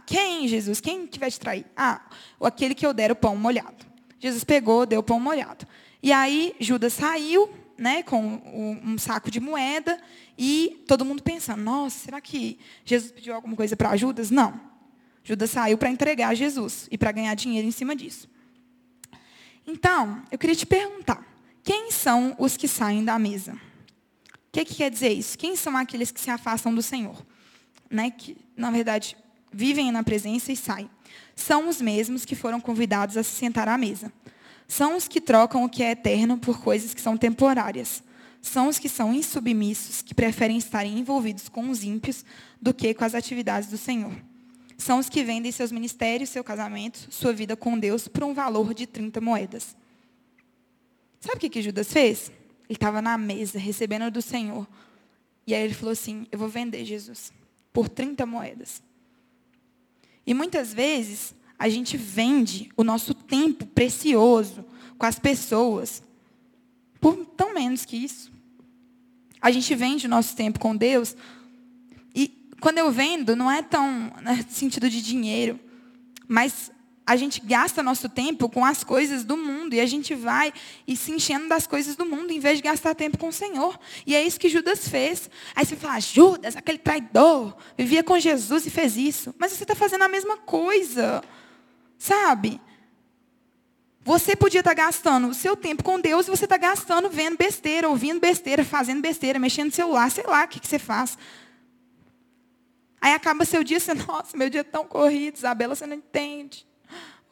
[0.05, 0.79] quem, Jesus?
[0.79, 1.65] Quem que vai te trair?
[1.75, 2.01] Ah,
[2.41, 3.85] aquele que eu der o pão molhado.
[4.19, 5.67] Jesus pegou, deu o pão molhado.
[6.01, 8.41] E aí, Judas saiu, né, com
[8.83, 9.99] um saco de moeda,
[10.37, 14.31] e todo mundo pensando, nossa, será que Jesus pediu alguma coisa para Judas?
[14.31, 14.59] Não.
[15.23, 18.29] Judas saiu para entregar a Jesus e para ganhar dinheiro em cima disso.
[19.65, 21.23] Então, eu queria te perguntar,
[21.63, 23.59] quem são os que saem da mesa?
[24.51, 25.37] que, que quer dizer isso?
[25.37, 27.23] Quem são aqueles que se afastam do Senhor?
[27.89, 29.15] né, que na verdade
[29.57, 30.87] vivem na presença e saem,
[31.35, 34.13] são os mesmos que foram convidados a se sentar à mesa.
[34.67, 38.03] São os que trocam o que é eterno por coisas que são temporárias.
[38.39, 42.23] São os que são insubmissos, que preferem estar envolvidos com os ímpios
[42.61, 44.13] do que com as atividades do Senhor.
[44.77, 48.75] São os que vendem seus ministérios, seu casamento, sua vida com Deus por um valor
[48.75, 49.75] de 30 moedas.
[51.19, 52.31] Sabe o que, que Judas fez?
[52.69, 54.67] Ele estava na mesa, recebendo do Senhor.
[55.47, 57.33] E aí ele falou assim: Eu vou vender Jesus
[57.73, 58.86] por 30 moedas.
[60.27, 64.63] E muitas vezes a gente vende o nosso tempo precioso
[64.97, 66.03] com as pessoas
[66.99, 68.29] por tão menos que isso.
[69.41, 71.15] A gente vende o nosso tempo com Deus
[72.13, 75.57] e quando eu vendo não é tão no né, sentido de dinheiro,
[76.27, 76.71] mas
[77.07, 80.51] a gente gasta nosso tempo com as coisas do mundo e a gente vai
[80.85, 83.79] e se enchendo das coisas do mundo em vez de gastar tempo com o Senhor.
[84.05, 85.29] E é isso que Judas fez.
[85.55, 89.33] Aí você fala, Judas, aquele traidor, vivia com Jesus e fez isso.
[89.39, 91.23] Mas você está fazendo a mesma coisa.
[91.97, 92.59] Sabe?
[94.03, 97.37] Você podia estar tá gastando o seu tempo com Deus e você está gastando vendo
[97.37, 101.17] besteira, ouvindo besteira, fazendo besteira, mexendo no celular, sei lá o que, que você faz.
[102.99, 106.67] Aí acaba seu dia, você, nossa, meu dia é tão corrido, Isabela, você não entende.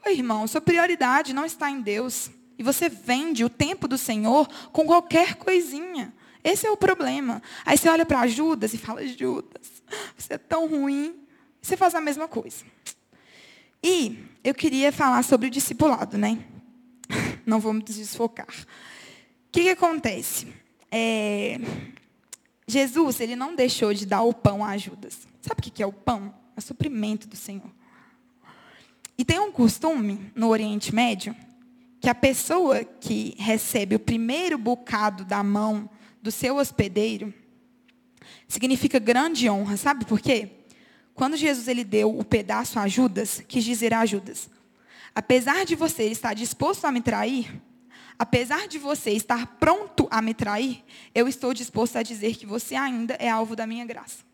[0.06, 2.30] Oi, irmão, sua prioridade não está em Deus.
[2.60, 6.13] E você vende o tempo do Senhor com qualquer coisinha.
[6.44, 7.41] Esse é o problema.
[7.65, 9.84] Aí você olha para Judas e fala, Judas,
[10.15, 11.15] você é tão ruim.
[11.60, 12.63] Você faz a mesma coisa.
[13.82, 16.38] E eu queria falar sobre o discipulado, né?
[17.44, 18.48] Não vou me desfocar.
[18.48, 20.48] O que, que acontece?
[20.91, 21.60] É...
[22.68, 25.28] Jesus, ele não deixou de dar o pão a Judas.
[25.39, 26.34] Sabe o que é o pão?
[26.56, 27.70] É o suprimento do Senhor.
[29.17, 31.36] E tem um costume no Oriente Médio
[32.01, 35.89] que a pessoa que recebe o primeiro bocado da mão
[36.21, 37.34] do seu hospedeiro
[38.47, 39.78] significa grande honra.
[39.78, 40.49] Sabe por quê?
[41.13, 44.49] Quando Jesus ele deu o pedaço a Judas, quis dizer a Judas:
[45.13, 47.62] apesar de você estar disposto a me trair,
[48.19, 52.75] apesar de você estar pronto a me trair, eu estou disposto a dizer que você
[52.75, 54.25] ainda é alvo da minha graça.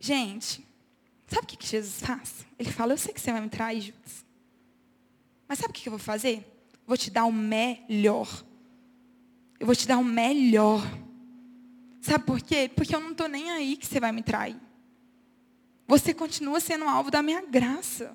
[0.00, 0.66] Gente,
[1.26, 2.46] sabe o que Jesus faz?
[2.58, 4.24] Ele fala: Eu sei que você vai me trair, Judas.
[5.48, 6.46] Mas sabe o que eu vou fazer?
[6.86, 8.28] Vou te dar o melhor.
[9.58, 10.82] Eu vou te dar o melhor.
[12.00, 12.70] Sabe por quê?
[12.74, 14.60] Porque eu não estou nem aí que você vai me trair.
[15.86, 18.14] Você continua sendo alvo da minha graça.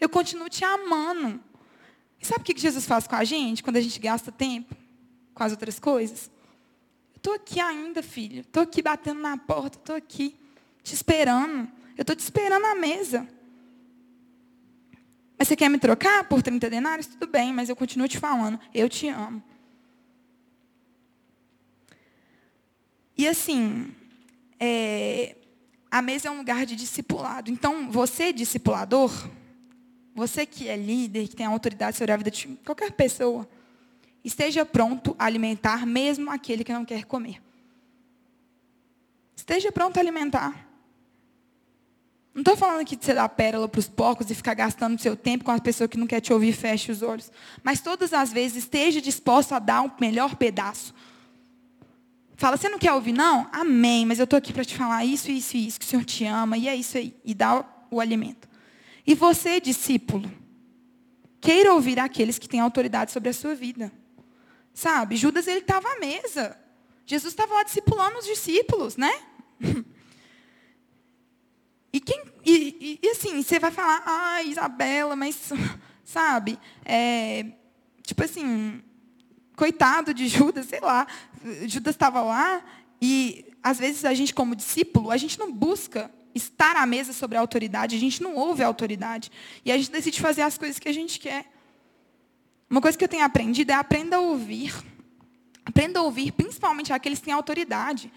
[0.00, 1.42] Eu continuo te amando.
[2.20, 4.74] E sabe o que Jesus faz com a gente quando a gente gasta tempo
[5.32, 6.30] com as outras coisas?
[7.14, 8.40] Eu estou aqui ainda, filho.
[8.40, 9.78] Estou aqui batendo na porta.
[9.78, 10.36] Estou aqui
[10.84, 11.68] te esperando.
[11.96, 13.26] Eu estou te esperando na mesa.
[15.36, 17.06] Mas você quer me trocar por 30 denários?
[17.08, 18.60] Tudo bem, mas eu continuo te falando.
[18.72, 19.42] Eu te amo.
[23.16, 23.94] E assim,
[24.60, 25.36] é,
[25.90, 27.50] a mesa é um lugar de discipulado.
[27.50, 29.10] Então, você, discipulador,
[30.14, 33.48] você que é líder, que tem autoridade sobre a vida de qualquer pessoa,
[34.22, 37.40] esteja pronto a alimentar mesmo aquele que não quer comer.
[39.36, 40.73] Esteja pronto a alimentar.
[42.34, 45.16] Não estou falando aqui de você dar pérola para os porcos e ficar gastando seu
[45.16, 47.30] tempo com as pessoas que não quer te ouvir, feche os olhos.
[47.62, 50.92] Mas todas as vezes esteja disposto a dar um melhor pedaço.
[52.36, 53.48] Fala, você não quer ouvir, não?
[53.52, 56.04] Amém, mas eu estou aqui para te falar isso, isso e isso, que o Senhor
[56.04, 57.16] te ama, e é isso aí.
[57.24, 58.48] E dá o alimento.
[59.06, 60.28] E você, discípulo,
[61.40, 63.92] queira ouvir aqueles que têm autoridade sobre a sua vida.
[64.72, 66.58] Sabe, Judas ele estava à mesa.
[67.06, 69.12] Jesus estava lá discipulando os discípulos, né?
[71.94, 75.52] E, quem, e, e, e assim, você vai falar, ah, Isabela, mas,
[76.04, 77.46] sabe, é,
[78.02, 78.82] tipo assim,
[79.56, 81.06] coitado de Judas, sei lá,
[81.66, 82.62] Judas estava lá
[83.00, 87.36] e às vezes a gente como discípulo, a gente não busca estar à mesa sobre
[87.36, 89.30] a autoridade, a gente não ouve a autoridade
[89.64, 91.46] e a gente decide fazer as coisas que a gente quer.
[92.68, 94.74] Uma coisa que eu tenho aprendido é aprenda a ouvir.
[95.64, 98.12] Aprenda a ouvir, principalmente aqueles que têm autoridade.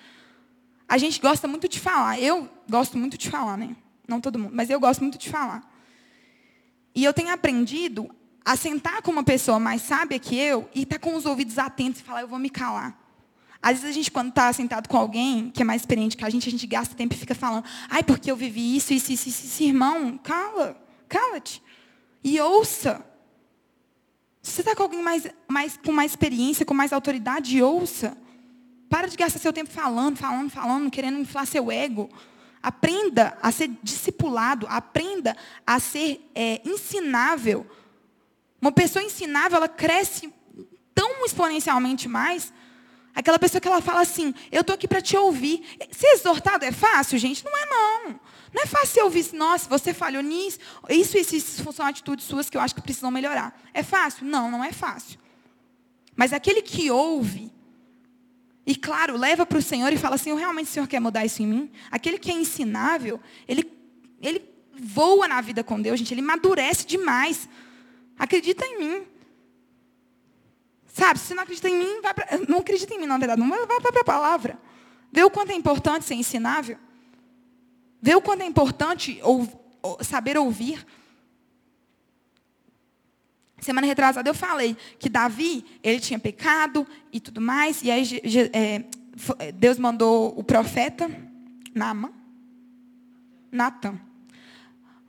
[0.87, 2.19] A gente gosta muito de falar.
[2.19, 3.75] Eu gosto muito de falar, né?
[4.07, 5.69] Não todo mundo, mas eu gosto muito de falar.
[6.95, 8.09] E eu tenho aprendido
[8.43, 11.57] a sentar com uma pessoa mais sábia que eu e estar tá com os ouvidos
[11.57, 12.97] atentos e falar, eu vou me calar.
[13.61, 16.29] Às vezes a gente, quando está sentado com alguém que é mais experiente que a
[16.29, 19.27] gente, a gente gasta tempo e fica falando, ai, porque eu vivi isso, isso, isso,
[19.27, 19.63] isso, isso.
[19.63, 21.61] irmão, cala, cala-te.
[22.23, 23.05] E ouça.
[24.41, 28.17] Se você está com alguém mais, mais, com mais experiência, com mais autoridade, ouça.
[28.89, 32.09] Para de gastar seu tempo falando, falando, falando, querendo inflar seu ego.
[32.61, 35.35] Aprenda a ser discipulado, aprenda
[35.65, 37.65] a ser é, ensinável.
[38.61, 40.33] Uma pessoa ensinável, ela cresce
[40.93, 42.51] tão exponencialmente mais.
[43.13, 45.63] Aquela pessoa que ela fala assim, eu estou aqui para te ouvir.
[45.91, 47.43] Ser exortado é fácil, gente?
[47.43, 48.19] Não é não.
[48.53, 50.57] Não é fácil ouvir, nossa, você falhou nisso,
[50.89, 53.59] isso, isso, isso são atitudes suas que eu acho que precisam melhorar.
[53.73, 54.25] É fácil?
[54.25, 55.19] Não, não é fácil.
[56.15, 57.51] Mas aquele que ouve,
[58.67, 61.41] e claro, leva para o Senhor e fala assim, realmente o Senhor quer mudar isso
[61.41, 61.71] em mim?
[61.89, 63.71] Aquele que é ensinável, ele,
[64.21, 64.43] ele
[64.77, 67.47] voa na vida com Deus, gente, ele amadurece demais.
[68.19, 69.07] Acredita em mim.
[70.85, 73.49] Sabe, se não acredita em mim, vai pra, não acredita em mim, na verdade, não
[73.49, 74.59] vai para a palavra.
[75.13, 76.77] Vê o quanto é importante ser ensinável.
[78.01, 79.47] Vê o quanto é importante ou,
[79.81, 80.85] ou, saber ouvir.
[83.59, 88.07] Semana retrasada eu falei que Davi, ele tinha pecado e tudo mais, e aí
[88.53, 88.83] é,
[89.51, 91.09] Deus mandou o profeta
[91.73, 92.11] Nama,
[93.51, 93.99] Natan.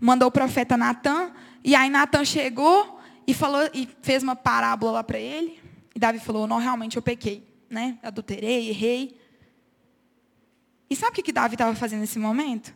[0.01, 1.33] Mandou o profeta Natan,
[1.63, 5.61] e aí Natan chegou e falou e fez uma parábola lá para ele.
[5.95, 7.99] E Davi falou: "Não, realmente eu pequei, né?
[8.03, 9.19] Adulterei, errei".
[10.89, 12.75] E sabe o que que Davi estava fazendo nesse momento?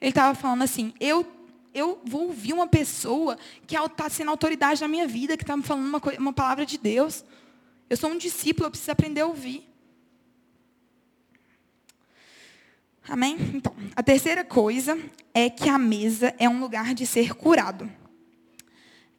[0.00, 1.26] Ele estava falando assim: eu,
[1.74, 5.62] eu vou ouvir uma pessoa que está sendo autoridade na minha vida, que está me
[5.62, 7.24] falando uma, uma palavra de Deus.
[7.90, 9.68] Eu sou um discípulo, eu preciso aprender a ouvir.
[13.06, 13.36] Amém?
[13.54, 14.98] Então, a terceira coisa
[15.34, 17.90] é que a mesa é um lugar de ser curado.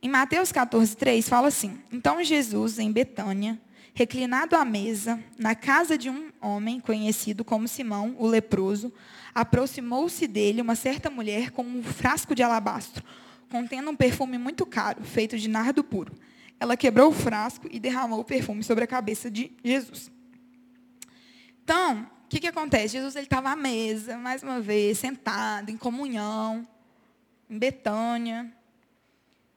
[0.02, 3.60] Em Mateus 14, 3, fala assim: Então Jesus, em Betânia,
[3.94, 8.92] reclinado à mesa, na casa de um homem conhecido como Simão, o leproso,
[9.36, 13.04] aproximou-se dele uma certa mulher com um frasco de alabastro,
[13.50, 16.14] contendo um perfume muito caro, feito de nardo puro.
[16.58, 20.10] Ela quebrou o frasco e derramou o perfume sobre a cabeça de Jesus.
[21.62, 22.94] Então, o que, que acontece?
[22.94, 26.66] Jesus estava à mesa, mais uma vez, sentado, em comunhão,
[27.50, 28.50] em Betânia.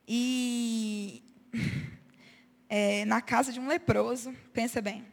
[0.08, 1.22] E
[2.68, 5.04] é, na casa de um leproso, pensa bem.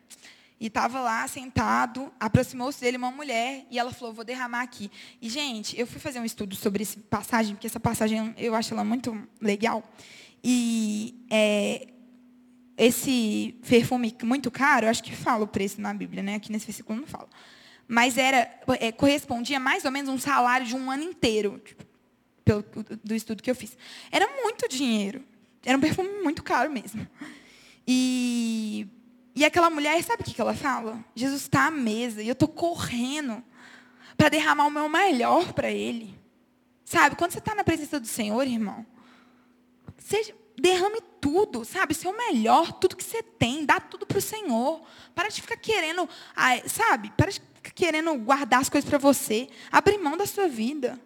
[0.66, 4.89] E estava lá sentado, aproximou-se dele uma mulher e ela falou: Vou derramar aqui.
[5.22, 8.74] E, gente, eu fui fazer um estudo sobre essa passagem, porque essa passagem eu acho
[8.74, 9.84] ela muito legal.
[10.43, 11.86] E é,
[12.76, 16.34] esse perfume muito caro, acho que fala o preço na Bíblia, né?
[16.34, 17.30] aqui nesse versículo não fala.
[17.88, 18.49] Mas era,
[18.80, 21.86] é, correspondia mais ou menos um salário de um ano inteiro, tipo,
[22.43, 22.66] pelo,
[23.03, 23.78] do estudo que eu fiz.
[24.11, 25.24] Era muito dinheiro.
[25.63, 27.07] Era um perfume muito caro mesmo.
[27.88, 28.88] E,
[29.36, 31.04] e aquela mulher, sabe o que ela fala?
[31.14, 33.44] Jesus está à mesa e eu estou correndo
[34.16, 36.18] para derramar o meu melhor para Ele.
[36.86, 38.86] Sabe, quando você está na presença do Senhor, irmão,
[39.98, 44.82] seja, derrame tudo, sabe, seu melhor, tudo que você tem, dá tudo para o Senhor.
[45.14, 46.08] Para de ficar querendo,
[46.68, 49.50] sabe, para de ficar querendo guardar as coisas para você.
[49.70, 50.98] Abre mão da sua vida.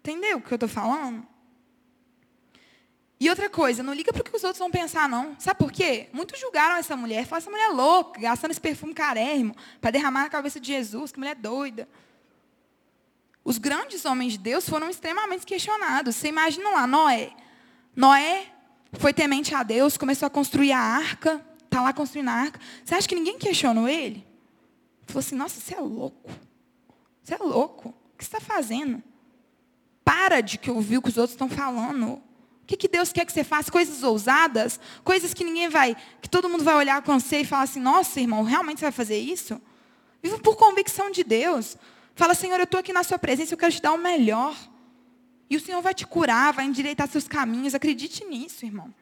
[0.00, 1.24] Entendeu o que eu estou falando?
[3.18, 5.34] E outra coisa, não liga para o que os outros vão pensar, não.
[5.38, 6.08] Sabe por quê?
[6.12, 7.24] Muitos julgaram essa mulher.
[7.24, 11.12] Falaram, essa mulher é louca, gastando esse perfume carérrimo para derramar na cabeça de Jesus,
[11.12, 11.88] que mulher doida.
[13.42, 16.16] Os grandes homens de Deus foram extremamente questionados.
[16.16, 17.32] Você imagina lá, Noé.
[17.94, 18.52] Noé
[18.94, 22.60] foi temente a Deus, começou a construir a arca, está lá construindo a arca.
[22.84, 24.26] Você acha que ninguém questionou ele?
[25.06, 26.30] Falou assim, nossa, você é louco.
[27.22, 27.90] Você é louco.
[27.90, 29.02] O que você está fazendo?
[30.04, 32.20] Para de que ouvir o que os outros estão falando.
[32.66, 33.70] O que, que Deus quer que você faça?
[33.70, 37.62] Coisas ousadas, coisas que ninguém vai, que todo mundo vai olhar com você e falar
[37.62, 39.62] assim, nossa, irmão, realmente você vai fazer isso?
[40.20, 41.76] Viva por convicção de Deus.
[42.16, 44.56] Fala, Senhor, eu estou aqui na sua presença, eu quero te dar o melhor.
[45.48, 47.72] E o Senhor vai te curar, vai endireitar seus caminhos.
[47.72, 48.92] Acredite nisso, irmão.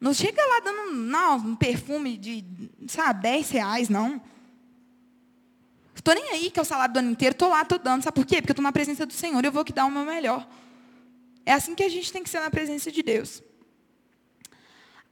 [0.00, 2.44] Não chega lá dando não, um perfume de,
[2.86, 4.22] sabe, 10 reais, não.
[5.92, 8.04] Estou nem aí que é o salário do ano inteiro, estou lá, estou dando.
[8.04, 8.36] Sabe por quê?
[8.36, 10.46] Porque eu estou na presença do Senhor e eu vou que dar o meu melhor.
[11.48, 13.42] É assim que a gente tem que ser na presença de Deus.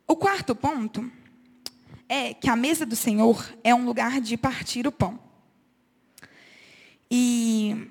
[0.07, 1.11] O quarto ponto
[2.07, 5.19] é que a mesa do Senhor é um lugar de partir o pão.
[7.11, 7.89] E,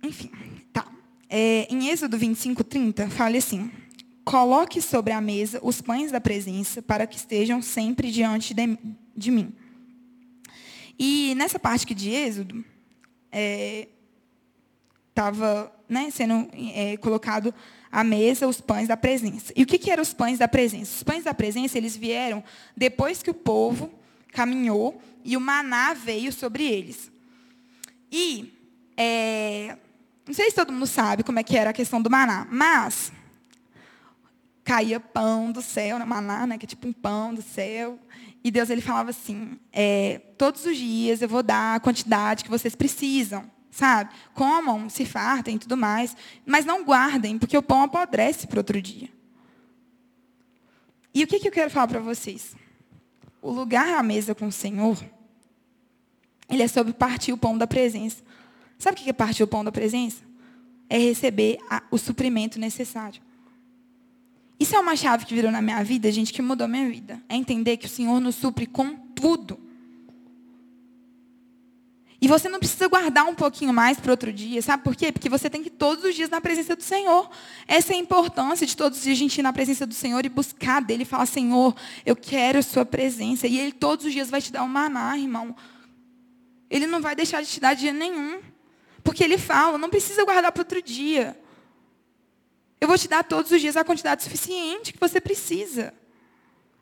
[0.00, 0.30] enfim,
[0.72, 0.86] tá.
[1.28, 3.68] É, em Êxodo 25, 30, fala assim:
[4.24, 8.78] Coloque sobre a mesa os pães da presença para que estejam sempre diante de,
[9.16, 9.52] de mim.
[10.96, 12.64] E nessa parte aqui de Êxodo,
[13.32, 13.88] é,
[15.08, 17.54] estava né, sendo é, colocado
[17.90, 19.52] à mesa os pães da presença.
[19.54, 20.96] E o que, que eram os pães da presença?
[20.96, 22.42] Os pães da presença, eles vieram
[22.76, 23.90] depois que o povo
[24.32, 27.10] caminhou e o maná veio sobre eles.
[28.10, 28.52] E,
[28.96, 29.76] é,
[30.26, 33.12] não sei se todo mundo sabe como é que era a questão do maná, mas
[34.64, 37.98] caía pão do céu, né, maná, né, que é tipo um pão do céu,
[38.42, 42.50] e Deus ele falava assim, é, todos os dias eu vou dar a quantidade que
[42.50, 44.10] vocês precisam sabe?
[44.32, 46.16] Comam, se fartem e tudo mais,
[46.46, 49.08] mas não guardem, porque o pão apodrece para outro dia.
[51.12, 52.54] E o que, que eu quero falar para vocês?
[53.42, 54.96] O lugar à mesa com o Senhor,
[56.48, 58.22] ele é sobre partir o pão da presença.
[58.78, 60.22] Sabe o que é partir o pão da presença?
[60.88, 63.20] É receber a, o suprimento necessário.
[64.58, 67.20] Isso é uma chave que virou na minha vida, gente, que mudou minha vida.
[67.28, 69.58] É entender que o Senhor nos supre com tudo.
[72.24, 75.12] E você não precisa guardar um pouquinho mais para outro dia, sabe por quê?
[75.12, 77.30] Porque você tem que todos os dias na presença do Senhor.
[77.68, 80.24] Essa é a importância de todos os dias a gente ir na presença do Senhor
[80.24, 83.46] e buscar dele e falar: Senhor, eu quero a sua presença.
[83.46, 85.54] E ele todos os dias vai te dar um maná, irmão.
[86.70, 88.40] Ele não vai deixar de te dar dia nenhum.
[89.02, 91.38] Porque ele fala: não precisa guardar para outro dia.
[92.80, 95.92] Eu vou te dar todos os dias a quantidade suficiente que você precisa.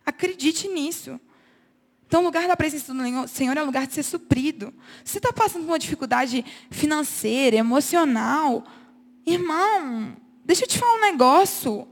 [0.07, 1.21] Acredite nisso.
[2.13, 4.71] Então, o lugar da presença do Senhor é lugar de ser suprido.
[5.03, 8.67] Se você está passando por uma dificuldade financeira, emocional,
[9.25, 11.89] irmão, deixa eu te falar um negócio.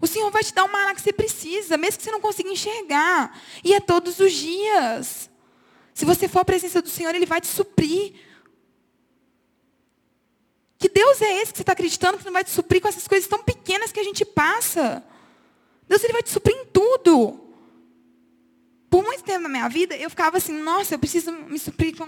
[0.00, 2.48] O Senhor vai te dar o maná que você precisa, mesmo que você não consiga
[2.50, 3.40] enxergar.
[3.62, 5.30] E é todos os dias.
[5.94, 8.14] Se você for à presença do Senhor, Ele vai te suprir.
[10.76, 13.06] Que Deus é esse que você está acreditando que não vai te suprir com essas
[13.06, 15.04] coisas tão pequenas que a gente passa?
[15.88, 17.51] Deus ele vai te suprir em tudo
[18.92, 22.06] por muito tempo na minha vida, eu ficava assim, nossa, eu preciso me suprir com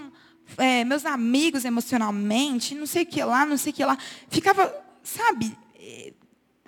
[0.55, 3.97] é, meus amigos emocionalmente, não sei o que lá, não sei o que lá.
[4.29, 4.71] Ficava,
[5.01, 6.13] sabe, é,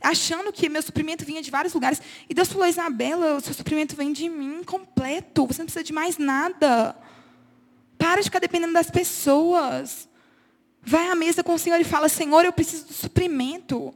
[0.02, 2.02] achando que meu suprimento vinha de vários lugares.
[2.28, 5.94] E Deus falou, Isabela, o seu suprimento vem de mim completo, você não precisa de
[5.94, 6.96] mais nada.
[7.96, 10.10] Para de ficar dependendo das pessoas.
[10.82, 13.94] Vai à mesa com o Senhor e fala, Senhor, eu preciso do suprimento.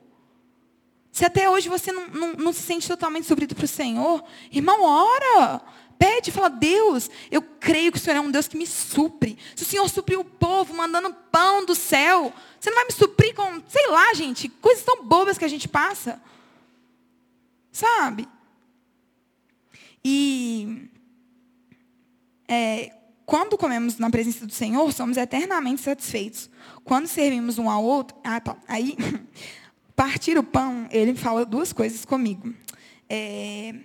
[1.11, 4.83] Se até hoje você não, não, não se sente totalmente suprido para o Senhor, irmão,
[4.83, 5.61] ora.
[6.01, 9.37] Pede, fala, Deus, eu creio que o Senhor é um Deus que me supre.
[9.55, 13.35] Se o Senhor supriu o povo mandando pão do céu, você não vai me suprir
[13.35, 16.19] com, sei lá, gente, coisas tão bobas que a gente passa.
[17.71, 18.27] Sabe?
[20.03, 20.89] E
[22.47, 22.93] é,
[23.23, 26.49] quando comemos na presença do Senhor, somos eternamente satisfeitos.
[26.83, 28.97] Quando servimos um ao outro, ah, tá, aí,
[29.95, 32.51] partir o pão, ele fala duas coisas comigo.
[33.07, 33.75] É,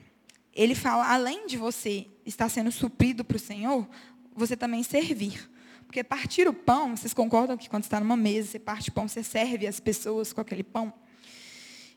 [0.57, 3.86] ele fala, além de você estar sendo suprido para o Senhor,
[4.34, 5.50] você também servir.
[5.86, 9.07] Porque partir o pão, vocês concordam que quando está numa mesa, você parte o pão,
[9.07, 10.92] você serve as pessoas com aquele pão?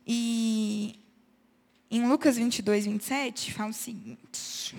[0.05, 0.99] E
[1.89, 4.75] em Lucas 22, 27, fala o seguinte.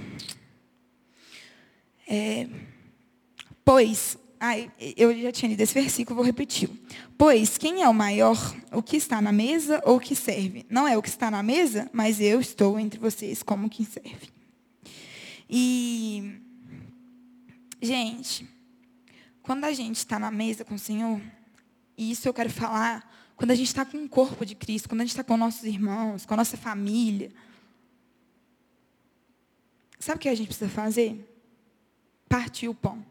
[2.07, 2.49] É,
[3.65, 6.71] pois Ai, eu já tinha lido esse versículo, vou repetir.
[7.19, 8.39] Pois quem é o maior,
[8.73, 10.65] o que está na mesa ou o que serve?
[10.71, 14.31] Não é o que está na mesa, mas eu estou entre vocês como quem serve.
[15.47, 16.41] E,
[17.83, 18.49] gente,
[19.43, 21.21] quando a gente está na mesa com o Senhor,
[21.99, 25.03] e isso eu quero falar, quando a gente está com o corpo de Cristo, quando
[25.03, 27.31] a gente está com nossos irmãos, com a nossa família,
[29.99, 31.31] sabe o que a gente precisa fazer?
[32.27, 33.05] Partir o pão.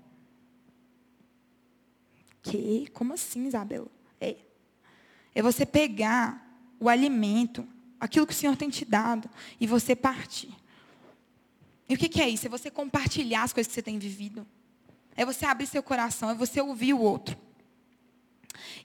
[2.50, 2.88] Que?
[2.93, 3.88] Como assim, Isabela?
[4.20, 4.36] É.
[5.36, 6.45] É você pegar
[6.80, 7.68] o alimento,
[8.00, 9.30] aquilo que o Senhor tem te dado,
[9.60, 10.54] e você partir.
[11.88, 12.47] E o que, que é isso?
[12.47, 14.45] É você compartilhar as coisas que você tem vivido.
[15.16, 17.38] É você abrir seu coração, é você ouvir o outro.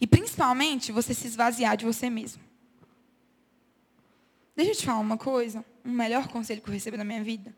[0.00, 2.42] E principalmente você se esvaziar de você mesmo.
[4.56, 7.54] Deixa eu te falar uma coisa, um melhor conselho que eu recebi na minha vida.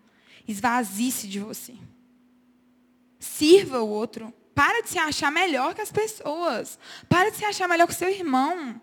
[0.46, 1.74] Esvazie-se de você.
[3.18, 6.78] Sirva o outro para de se achar melhor que as pessoas.
[7.11, 8.80] Para de se achar melhor que o seu irmão.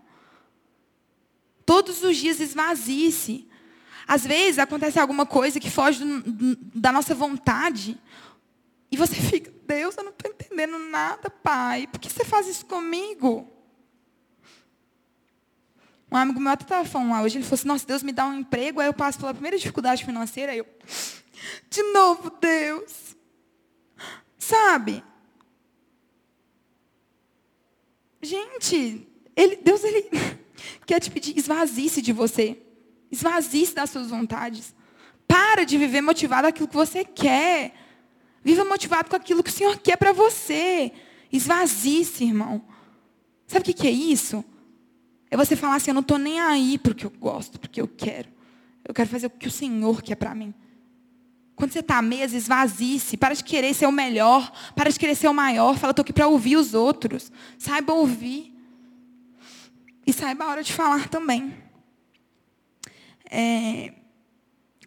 [1.65, 3.49] Todos os dias esvazie-se.
[4.07, 7.99] Às vezes acontece alguma coisa que foge do, da nossa vontade.
[8.91, 11.87] E você fica, Deus, eu não estou entendendo nada, pai.
[11.87, 13.51] Por que você faz isso comigo?
[16.11, 18.27] Um amigo meu até estava falando lá hoje, ele falou assim, nossa, Deus me dá
[18.27, 20.67] um emprego, aí eu passo pela primeira dificuldade financeira, aí eu,
[21.67, 23.15] de novo, Deus.
[24.37, 25.03] Sabe?
[28.23, 29.05] Gente,
[29.35, 30.09] ele, Deus ele
[30.87, 32.57] quer te pedir, esvazie-se de você.
[33.11, 34.73] Esvazie-se das suas vontades.
[35.27, 37.73] Para de viver motivado aquilo que você quer.
[38.43, 40.91] Viva motivado com aquilo que o Senhor quer para você.
[41.31, 42.63] Esvazie-se, irmão.
[43.45, 44.43] Sabe o que é isso?
[45.29, 48.29] É você falar assim, eu não estou nem aí porque eu gosto, porque eu quero.
[48.85, 50.53] Eu quero fazer o que o Senhor quer para mim.
[51.55, 53.17] Quando você está à mesa, esvazie-se.
[53.17, 54.51] Para de querer ser o melhor.
[54.75, 55.77] Para de querer ser o maior.
[55.77, 57.31] Fala, estou aqui para ouvir os outros.
[57.57, 58.53] Saiba ouvir.
[60.05, 61.53] E saiba a hora de falar também.
[63.29, 63.93] É,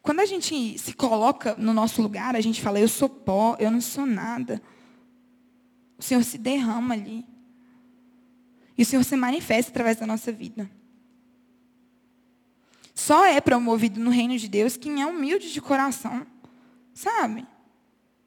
[0.03, 3.71] quando a gente se coloca no nosso lugar, a gente fala, eu sou pó, eu
[3.71, 4.63] não sou nada.
[5.99, 7.25] O Senhor se derrama ali.
[8.79, 10.71] E o Senhor se manifesta através da nossa vida.
[12.95, 16.27] Só é promovido no reino de Deus quem é humilde de coração.
[16.97, 17.47] Sabe?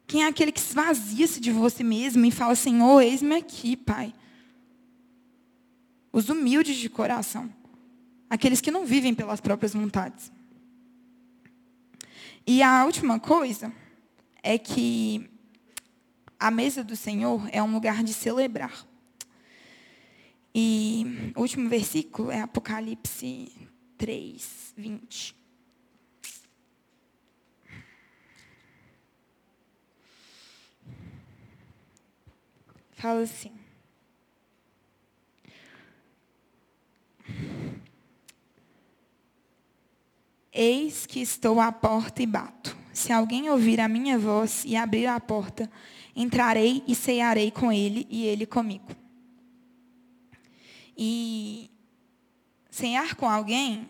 [0.06, 4.14] Quem é aquele que esvazia-se de você mesmo e fala, Senhor, eis-me aqui, Pai.
[6.12, 7.52] Os humildes de coração.
[8.28, 10.30] Aqueles que não vivem pelas próprias vontades.
[12.46, 13.72] E a última coisa
[14.40, 15.28] é que
[16.38, 18.86] a mesa do Senhor é um lugar de celebrar.
[20.54, 23.50] E o último versículo é Apocalipse
[23.98, 25.39] 3, 20.
[33.00, 33.50] Fala assim.
[40.52, 42.76] Eis que estou à porta e bato.
[42.92, 45.70] Se alguém ouvir a minha voz e abrir a porta,
[46.14, 48.94] entrarei e cearei com ele e ele comigo.
[50.94, 51.70] E
[52.70, 53.88] cear com alguém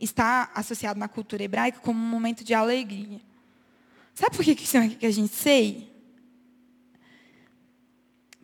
[0.00, 3.20] está associado na cultura hebraica como um momento de alegria.
[4.12, 5.93] Sabe por que, que a gente ceia?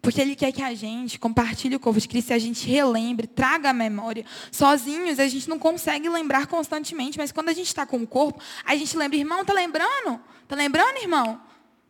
[0.01, 3.27] Porque Ele quer que a gente compartilhe o corpo de Cristo e a gente relembre,
[3.27, 4.25] traga a memória.
[4.51, 8.43] Sozinhos a gente não consegue lembrar constantemente, mas quando a gente está com o corpo,
[8.65, 10.21] a gente lembra, irmão, tá lembrando?
[10.49, 11.41] Tá lembrando, irmão?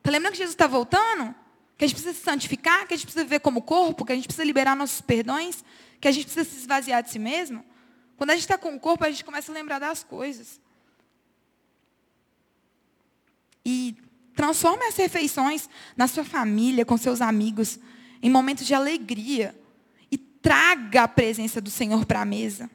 [0.03, 1.35] Tá lembrando que Jesus está voltando?
[1.79, 4.17] Que a gente precisa se santificar, que a gente precisa viver como corpo, que a
[4.17, 5.65] gente precisa liberar nossos perdões,
[6.01, 7.65] que a gente precisa se esvaziar de si mesmo?
[8.17, 10.61] Quando a gente está com o corpo, a gente começa a lembrar das coisas.
[13.65, 13.97] E
[14.35, 17.79] transforme as refeições na sua família, com seus amigos
[18.23, 19.55] em momentos de alegria.
[20.11, 22.71] E traga a presença do Senhor para a mesa.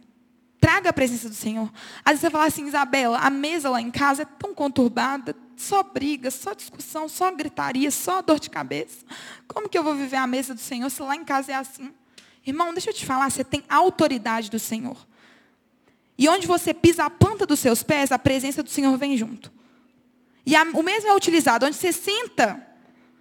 [0.60, 1.72] Traga a presença do Senhor.
[2.04, 5.84] Às vezes você fala assim, Isabela, a mesa lá em casa é tão conturbada, só
[5.84, 9.06] briga, só discussão, só gritaria, só dor de cabeça.
[9.48, 11.94] Como que eu vou viver a mesa do Senhor se lá em casa é assim?
[12.46, 14.98] Irmão, deixa eu te falar, você tem autoridade do Senhor.
[16.18, 19.52] E onde você pisa a planta dos seus pés, a presença do Senhor vem junto.
[20.46, 22.66] E a, o mesmo é utilizado, onde você senta,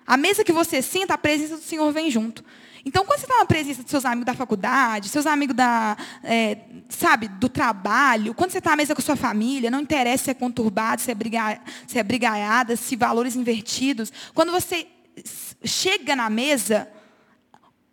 [0.07, 2.45] a mesa que você senta, a presença do Senhor vem junto.
[2.85, 6.59] Então, quando você está na presença dos seus amigos da faculdade, seus amigos da, é,
[6.89, 10.35] sabe, do trabalho, quando você está à mesa com sua família, não interessa se é
[10.35, 14.13] conturbado, se é, briga, se é brigaiada, se valores invertidos.
[14.35, 14.87] Quando você
[15.65, 16.87] chega na mesa,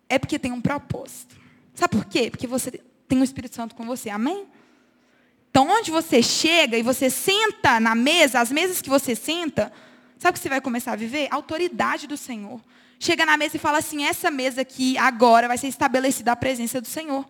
[0.08, 1.34] é porque tem um propósito.
[1.74, 2.30] Sabe por quê?
[2.30, 2.70] Porque você
[3.08, 4.10] tem o Espírito Santo com você.
[4.10, 4.46] Amém?
[5.50, 9.72] Então, onde você chega e você senta na mesa, as mesas que você senta,
[10.22, 11.26] Sabe o que você vai começar a viver?
[11.32, 12.60] A autoridade do Senhor.
[12.96, 16.80] Chega na mesa e fala assim: essa mesa aqui agora vai ser estabelecida a presença
[16.80, 17.28] do Senhor.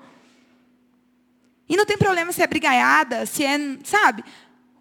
[1.66, 4.22] E não tem problema se é brigaiada, se é, sabe?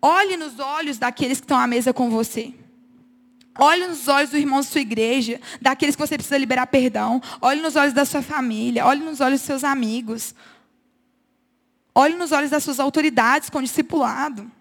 [0.01, 2.53] Olhe nos olhos daqueles que estão à mesa com você.
[3.57, 7.22] Olhe nos olhos dos irmãos da sua igreja, daqueles que você precisa liberar perdão.
[7.39, 8.86] Olhe nos olhos da sua família.
[8.86, 10.36] Olhe nos olhos dos seus amigos.
[11.95, 14.51] Olhe nos olhos das suas autoridades com discipulado.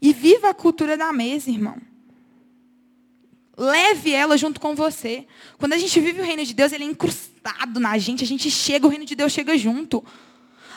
[0.00, 1.76] E viva a cultura da mesa, irmão.
[3.56, 5.26] Leve ela junto com você.
[5.58, 8.22] Quando a gente vive o reino de Deus, ele é incrustado na gente.
[8.22, 10.04] A gente chega, o reino de Deus chega junto.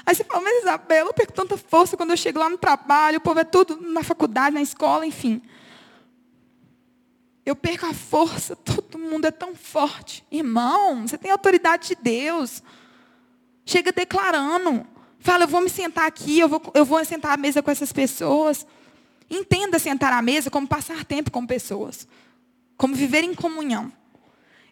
[0.03, 3.19] Aí você fala, mas Isabela, eu perco tanta força quando eu chego lá no trabalho,
[3.19, 5.41] o povo é tudo na faculdade, na escola, enfim.
[7.45, 10.26] Eu perco a força, todo mundo é tão forte.
[10.32, 12.63] Irmão, você tem autoridade de Deus.
[13.63, 14.86] Chega declarando.
[15.19, 17.93] Fala, eu vou me sentar aqui, eu vou, eu vou sentar à mesa com essas
[17.93, 18.65] pessoas.
[19.32, 22.06] Entenda sentar à mesa como passar tempo com pessoas.
[22.76, 23.90] Como viver em comunhão.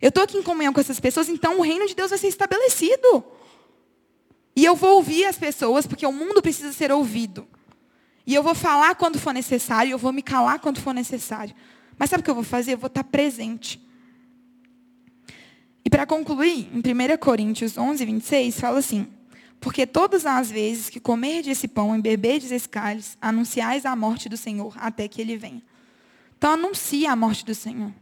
[0.02, 2.28] Eu estou aqui em comunhão com essas pessoas, então o reino de Deus vai ser
[2.28, 3.24] estabelecido.
[4.54, 7.48] E eu vou ouvir as pessoas, porque o mundo precisa ser ouvido.
[8.28, 11.56] E eu vou falar quando for necessário, eu vou me calar quando for necessário.
[11.98, 12.74] Mas sabe o que eu vou fazer?
[12.74, 13.82] Eu vou estar presente.
[15.86, 19.08] E para concluir, em 1 Coríntios 11, 26, fala assim:
[19.60, 24.30] porque todas as vezes que comerdes esse pão e beberdes esse cálice, anunciais a morte
[24.30, 25.62] do Senhor até que ele venha.
[26.38, 27.94] Então anuncie a morte do Senhor.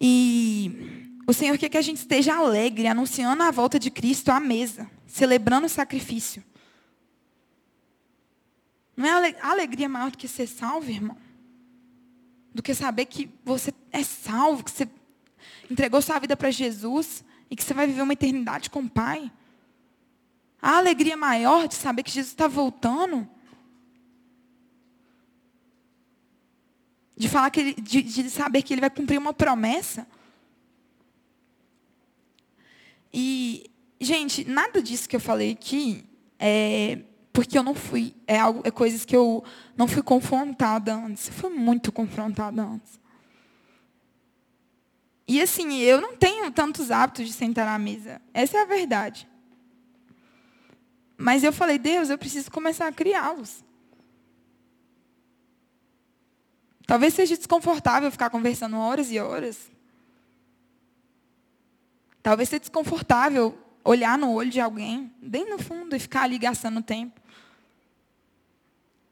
[0.00, 4.40] E o Senhor quer que a gente esteja alegre, anunciando a volta de Cristo à
[4.40, 6.42] mesa, celebrando o sacrifício.
[8.96, 11.16] Não é alegria maior do que ser salvo, irmão?
[12.52, 14.88] Do que saber que você é salvo, que você
[15.70, 19.30] entregou sua vida para Jesus e que você vai viver uma eternidade com o Pai.
[20.60, 23.28] A alegria maior de saber que Jesus está voltando.
[27.16, 30.06] De falar que ele, de, de saber que ele vai cumprir uma promessa.
[33.12, 33.70] E,
[34.00, 36.04] gente, nada disso que eu falei aqui
[36.38, 37.00] é
[37.32, 39.44] porque eu não fui, é algo, é coisas que eu
[39.76, 41.28] não fui confrontada antes.
[41.28, 42.98] Eu fui muito confrontada antes.
[45.28, 48.20] E assim, eu não tenho tantos hábitos de sentar à mesa.
[48.32, 49.28] Essa é a verdade.
[51.18, 53.64] Mas eu falei, Deus, eu preciso começar a criá-los.
[56.86, 59.68] Talvez seja desconfortável ficar conversando horas e horas.
[62.22, 66.82] Talvez seja desconfortável olhar no olho de alguém, bem no fundo, e ficar ali gastando
[66.82, 67.20] tempo.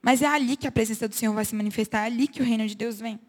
[0.01, 2.45] Mas é ali que a presença do Senhor vai se manifestar, é ali que o
[2.45, 3.19] reino de Deus vem.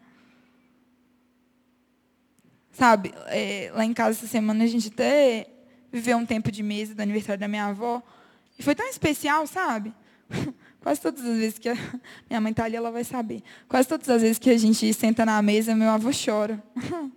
[2.77, 5.47] Sabe, é, lá em casa essa semana a gente até
[5.91, 8.03] viveu um tempo de mesa do aniversário da minha avó.
[8.59, 9.91] E foi tão especial, sabe?
[10.79, 11.73] Quase todas as vezes que a
[12.29, 13.41] minha mãe está ali, ela vai saber.
[13.67, 16.63] Quase todas as vezes que a gente senta na mesa, meu avô chora.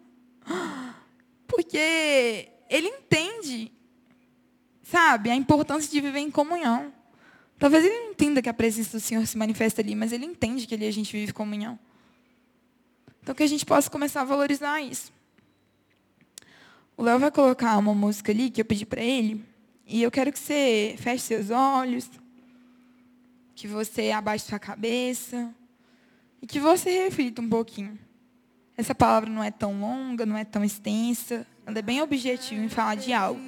[1.47, 3.71] Porque ele entende,
[4.83, 6.91] sabe, a importância de viver em comunhão.
[7.59, 10.67] Talvez ele não entenda que a presença do Senhor se manifesta ali, mas ele entende
[10.67, 11.79] que ali a gente vive comunhão.
[13.23, 15.20] Então que a gente possa começar a valorizar isso.
[17.01, 19.43] O Léo vai colocar uma música ali que eu pedi para ele,
[19.87, 22.11] e eu quero que você feche seus olhos,
[23.55, 25.51] que você abaixe sua cabeça
[26.43, 27.99] e que você reflita um pouquinho.
[28.77, 32.69] Essa palavra não é tão longa, não é tão extensa, ela é bem objetiva em
[32.69, 33.41] falar de algo,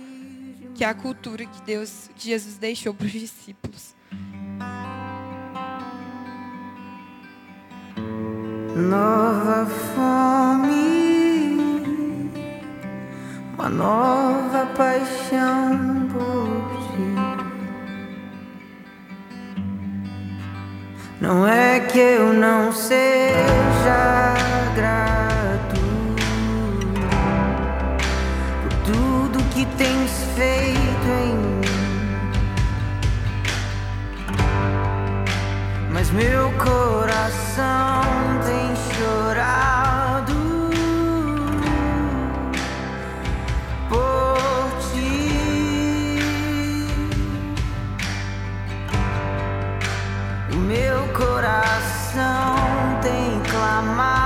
[0.74, 3.94] que é a cultura que Deus, que Jesus deixou para os discípulos.
[8.74, 10.91] Nova fome,
[13.62, 16.48] uma nova paixão por
[16.82, 17.14] ti.
[21.20, 24.34] Não é que eu não seja
[24.74, 25.80] grato
[28.62, 31.60] por tudo que tens feito em mim,
[35.92, 38.02] mas meu coração
[38.44, 39.91] tem chorado
[51.24, 52.56] coração
[53.00, 54.21] tem clamado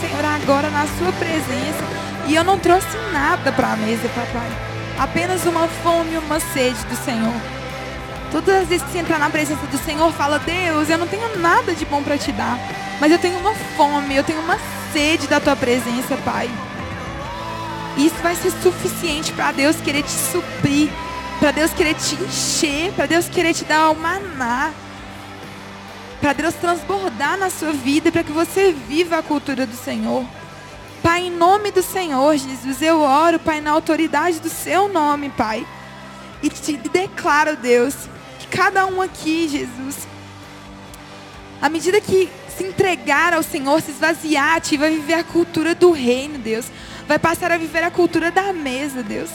[0.00, 1.84] Senhor agora na sua presença.
[2.26, 4.48] E eu não trouxe nada para a mesa, papai.
[4.98, 7.34] Apenas uma fome uma sede do Senhor.
[8.30, 11.38] Todas as vezes que você entrar na presença do Senhor, fala: Deus, eu não tenho
[11.38, 12.58] nada de bom para te dar.
[13.00, 14.58] Mas eu tenho uma fome, eu tenho uma
[14.92, 16.48] sede da tua presença, Pai.
[17.96, 20.90] Isso vai ser suficiente para Deus querer te suprir,
[21.38, 24.70] para Deus querer te encher, para Deus querer te dar o maná,
[26.20, 30.24] para Deus transbordar na sua vida, para que você viva a cultura do Senhor.
[31.02, 35.66] Pai, em nome do Senhor, Jesus, eu oro, Pai, na autoridade do seu nome, Pai.
[36.42, 37.94] E te declaro, Deus,
[38.38, 40.06] que cada um aqui, Jesus,
[41.60, 45.90] à medida que se entregar ao Senhor, se esvaziar, te vai viver a cultura do
[45.90, 46.66] reino, Deus.
[47.08, 49.30] Vai passar a viver a cultura da mesa, Deus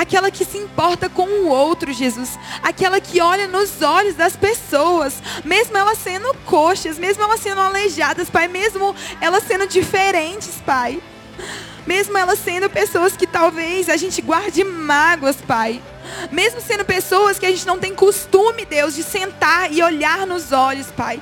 [0.00, 5.22] aquela que se importa com o outro, Jesus, aquela que olha nos olhos das pessoas,
[5.44, 10.98] mesmo elas sendo coxas, mesmo elas sendo aleijadas, Pai, mesmo elas sendo diferentes, Pai.
[11.86, 15.82] Mesmo elas sendo pessoas que talvez a gente guarde mágoas, Pai.
[16.32, 20.50] Mesmo sendo pessoas que a gente não tem costume, Deus, de sentar e olhar nos
[20.50, 21.20] olhos, Pai.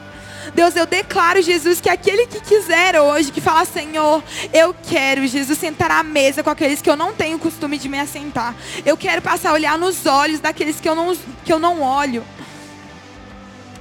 [0.54, 4.22] Deus, eu declaro, Jesus, que aquele que quiser hoje, que fala, Senhor,
[4.52, 7.98] eu quero, Jesus, sentar à mesa com aqueles que eu não tenho costume de me
[7.98, 8.54] assentar.
[8.84, 12.24] Eu quero passar a olhar nos olhos daqueles que eu não, que eu não olho.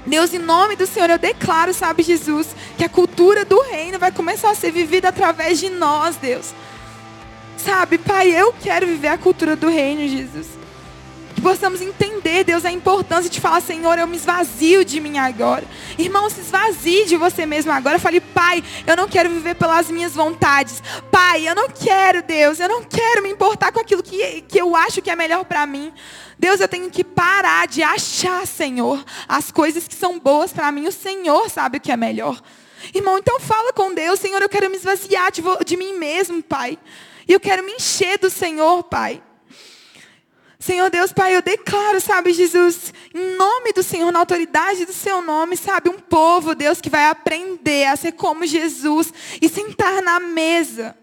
[0.05, 2.47] Deus, em nome do Senhor, eu declaro, sabe, Jesus,
[2.77, 6.53] que a cultura do reino vai começar a ser vivida através de nós, Deus.
[7.57, 10.47] Sabe, Pai, eu quero viver a cultura do reino, Jesus.
[11.37, 15.63] Que possamos entender, Deus, a importância de falar, Senhor, eu me esvazio de mim agora.
[15.95, 17.99] Irmão, se esvazie de você mesmo agora.
[17.99, 20.81] Fale, Pai, eu não quero viver pelas minhas vontades.
[21.11, 24.75] Pai, eu não quero, Deus, eu não quero me importar com aquilo que, que eu
[24.75, 25.93] acho que é melhor para mim.
[26.39, 30.87] Deus, eu tenho que parar de achar, Senhor, as coisas que são boas para mim.
[30.87, 32.41] O Senhor sabe o que é melhor.
[32.95, 36.79] Irmão, então fala com Deus, Senhor, eu quero me esvaziar de, de mim mesmo, Pai.
[37.27, 39.21] E eu quero me encher do Senhor, Pai.
[40.59, 45.21] Senhor Deus, Pai, eu declaro, sabe, Jesus, em nome do Senhor, na autoridade do seu
[45.21, 50.19] nome, sabe, um povo, Deus, que vai aprender a ser como Jesus e sentar na
[50.19, 50.97] mesa.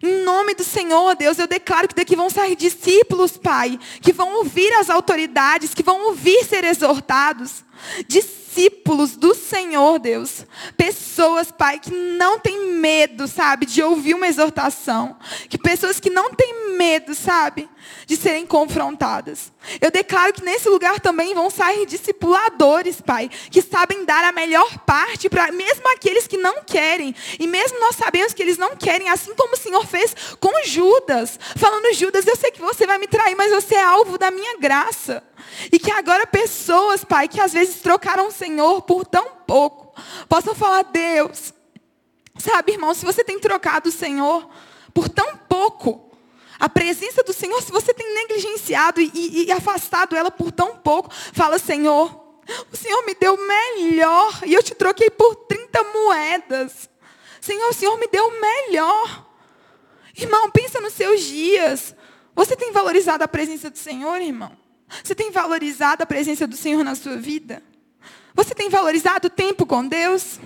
[0.00, 4.34] Em nome do Senhor, Deus, eu declaro que daqui vão sair discípulos, Pai, que vão
[4.34, 7.64] ouvir as autoridades, que vão ouvir ser exortados.
[8.06, 10.44] Discípulos do Senhor, Deus.
[10.76, 15.16] Pessoas, Pai, que não têm medo, sabe, de ouvir uma exortação.
[15.48, 17.66] Que pessoas que não têm medo, sabe,
[18.06, 19.52] de serem confrontadas.
[19.80, 24.78] Eu declaro que nesse lugar também vão sair discipuladores, Pai, que sabem dar a melhor
[24.80, 27.14] parte para mesmo aqueles que não querem.
[27.38, 31.38] E mesmo nós sabemos que eles não querem, assim como o Senhor fez com Judas,
[31.56, 34.58] falando Judas, eu sei que você vai me trair, mas você é alvo da minha
[34.58, 35.22] graça.
[35.70, 39.94] E que agora pessoas, Pai, que às vezes trocaram o Senhor por tão pouco,
[40.28, 41.52] possam falar, Deus,
[42.38, 44.48] sabe, irmão, se você tem trocado o Senhor
[44.92, 46.13] por tão pouco,
[46.64, 50.78] a presença do Senhor, se você tem negligenciado e, e, e afastado ela por tão
[50.78, 52.40] pouco, fala, Senhor,
[52.72, 56.88] o Senhor me deu melhor e eu te troquei por 30 moedas.
[57.38, 59.26] Senhor, o Senhor me deu melhor.
[60.16, 61.94] Irmão, pensa nos seus dias.
[62.34, 64.56] Você tem valorizado a presença do Senhor, irmão?
[65.02, 67.62] Você tem valorizado a presença do Senhor na sua vida?
[68.34, 70.40] Você tem valorizado o tempo com Deus?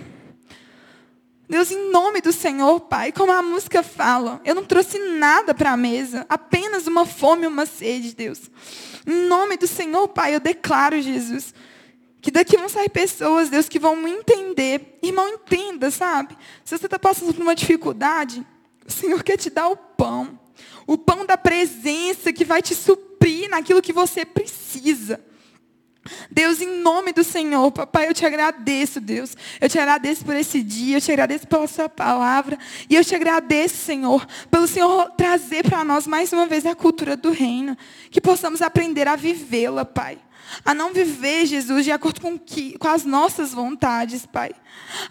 [1.49, 5.71] Deus, em nome do Senhor, Pai, como a música fala, eu não trouxe nada para
[5.71, 8.51] a mesa, apenas uma fome e uma sede, Deus.
[9.05, 11.51] Em nome do Senhor, Pai, eu declaro, Jesus,
[12.21, 14.99] que daqui vão sair pessoas, Deus, que vão me entender.
[15.01, 16.37] Irmão, entenda, sabe?
[16.63, 18.45] Se você está passando por uma dificuldade,
[18.85, 20.39] o Senhor quer te dar o pão.
[20.85, 25.19] O pão da presença que vai te suprir naquilo que você precisa.
[26.29, 29.35] Deus, em nome do Senhor, papai, eu te agradeço, Deus.
[29.59, 32.57] Eu te agradeço por esse dia, eu te agradeço pela sua palavra.
[32.89, 37.15] E eu te agradeço, Senhor, pelo Senhor trazer para nós mais uma vez a cultura
[37.15, 37.77] do reino.
[38.09, 40.17] Que possamos aprender a vivê-la, Pai.
[40.65, 44.51] A não viver, Jesus, de acordo com, que, com as nossas vontades, Pai.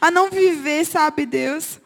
[0.00, 1.80] A não viver, sabe, Deus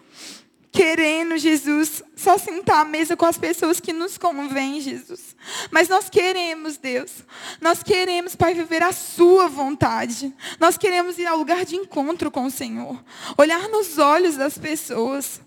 [0.73, 5.37] querendo, Jesus, só sentar à mesa com as pessoas que nos convêm, Jesus.
[5.71, 7.25] Mas nós queremos, Deus.
[7.61, 10.35] Nós queremos, Pai, viver a Sua vontade.
[10.59, 13.05] Nós queremos ir ao lugar de encontro com o Senhor.
[13.37, 15.43] Olhar nos olhos das pessoas.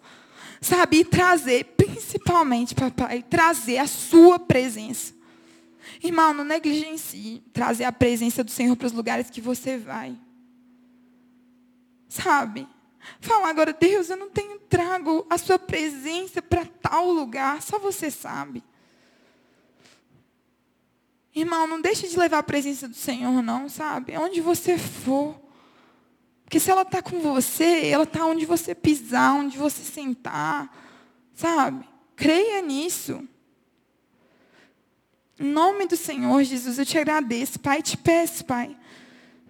[0.62, 1.00] Sabe?
[1.00, 5.16] E trazer, principalmente, papai, trazer a Sua presença.
[6.04, 10.16] Irmão, não negligencie trazer a presença do Senhor para os lugares que você vai.
[12.08, 12.68] Sabe?
[13.20, 18.12] Fala agora, Deus, eu não tenho trago a sua presença para tal lugar, só você
[18.12, 18.64] sabe.
[21.36, 24.18] Irmão, não deixe de levar a presença do Senhor, não, sabe?
[24.18, 25.40] Onde você for.
[26.46, 30.74] Porque se ela está com você, ela está onde você pisar, onde você sentar,
[31.34, 31.86] sabe?
[32.16, 33.28] Creia nisso.
[35.38, 38.78] Em nome do Senhor Jesus, eu te agradeço, Pai, te peço, Pai.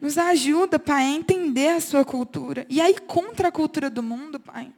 [0.05, 2.63] Nos ajuda, Pai, a entender a sua cultura.
[2.69, 4.71] E aí, contra a cultura do mundo, Pai.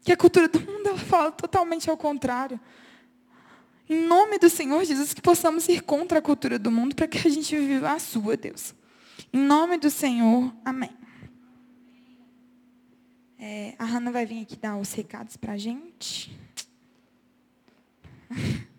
[0.00, 2.58] Que a cultura do mundo, ela fala totalmente ao contrário.
[3.88, 7.24] Em nome do Senhor Jesus, que possamos ir contra a cultura do mundo para que
[7.24, 8.74] a gente viva a sua, Deus.
[9.32, 10.90] Em nome do Senhor, amém.
[13.38, 16.36] É, a Hanna vai vir aqui dar os recados para a gente.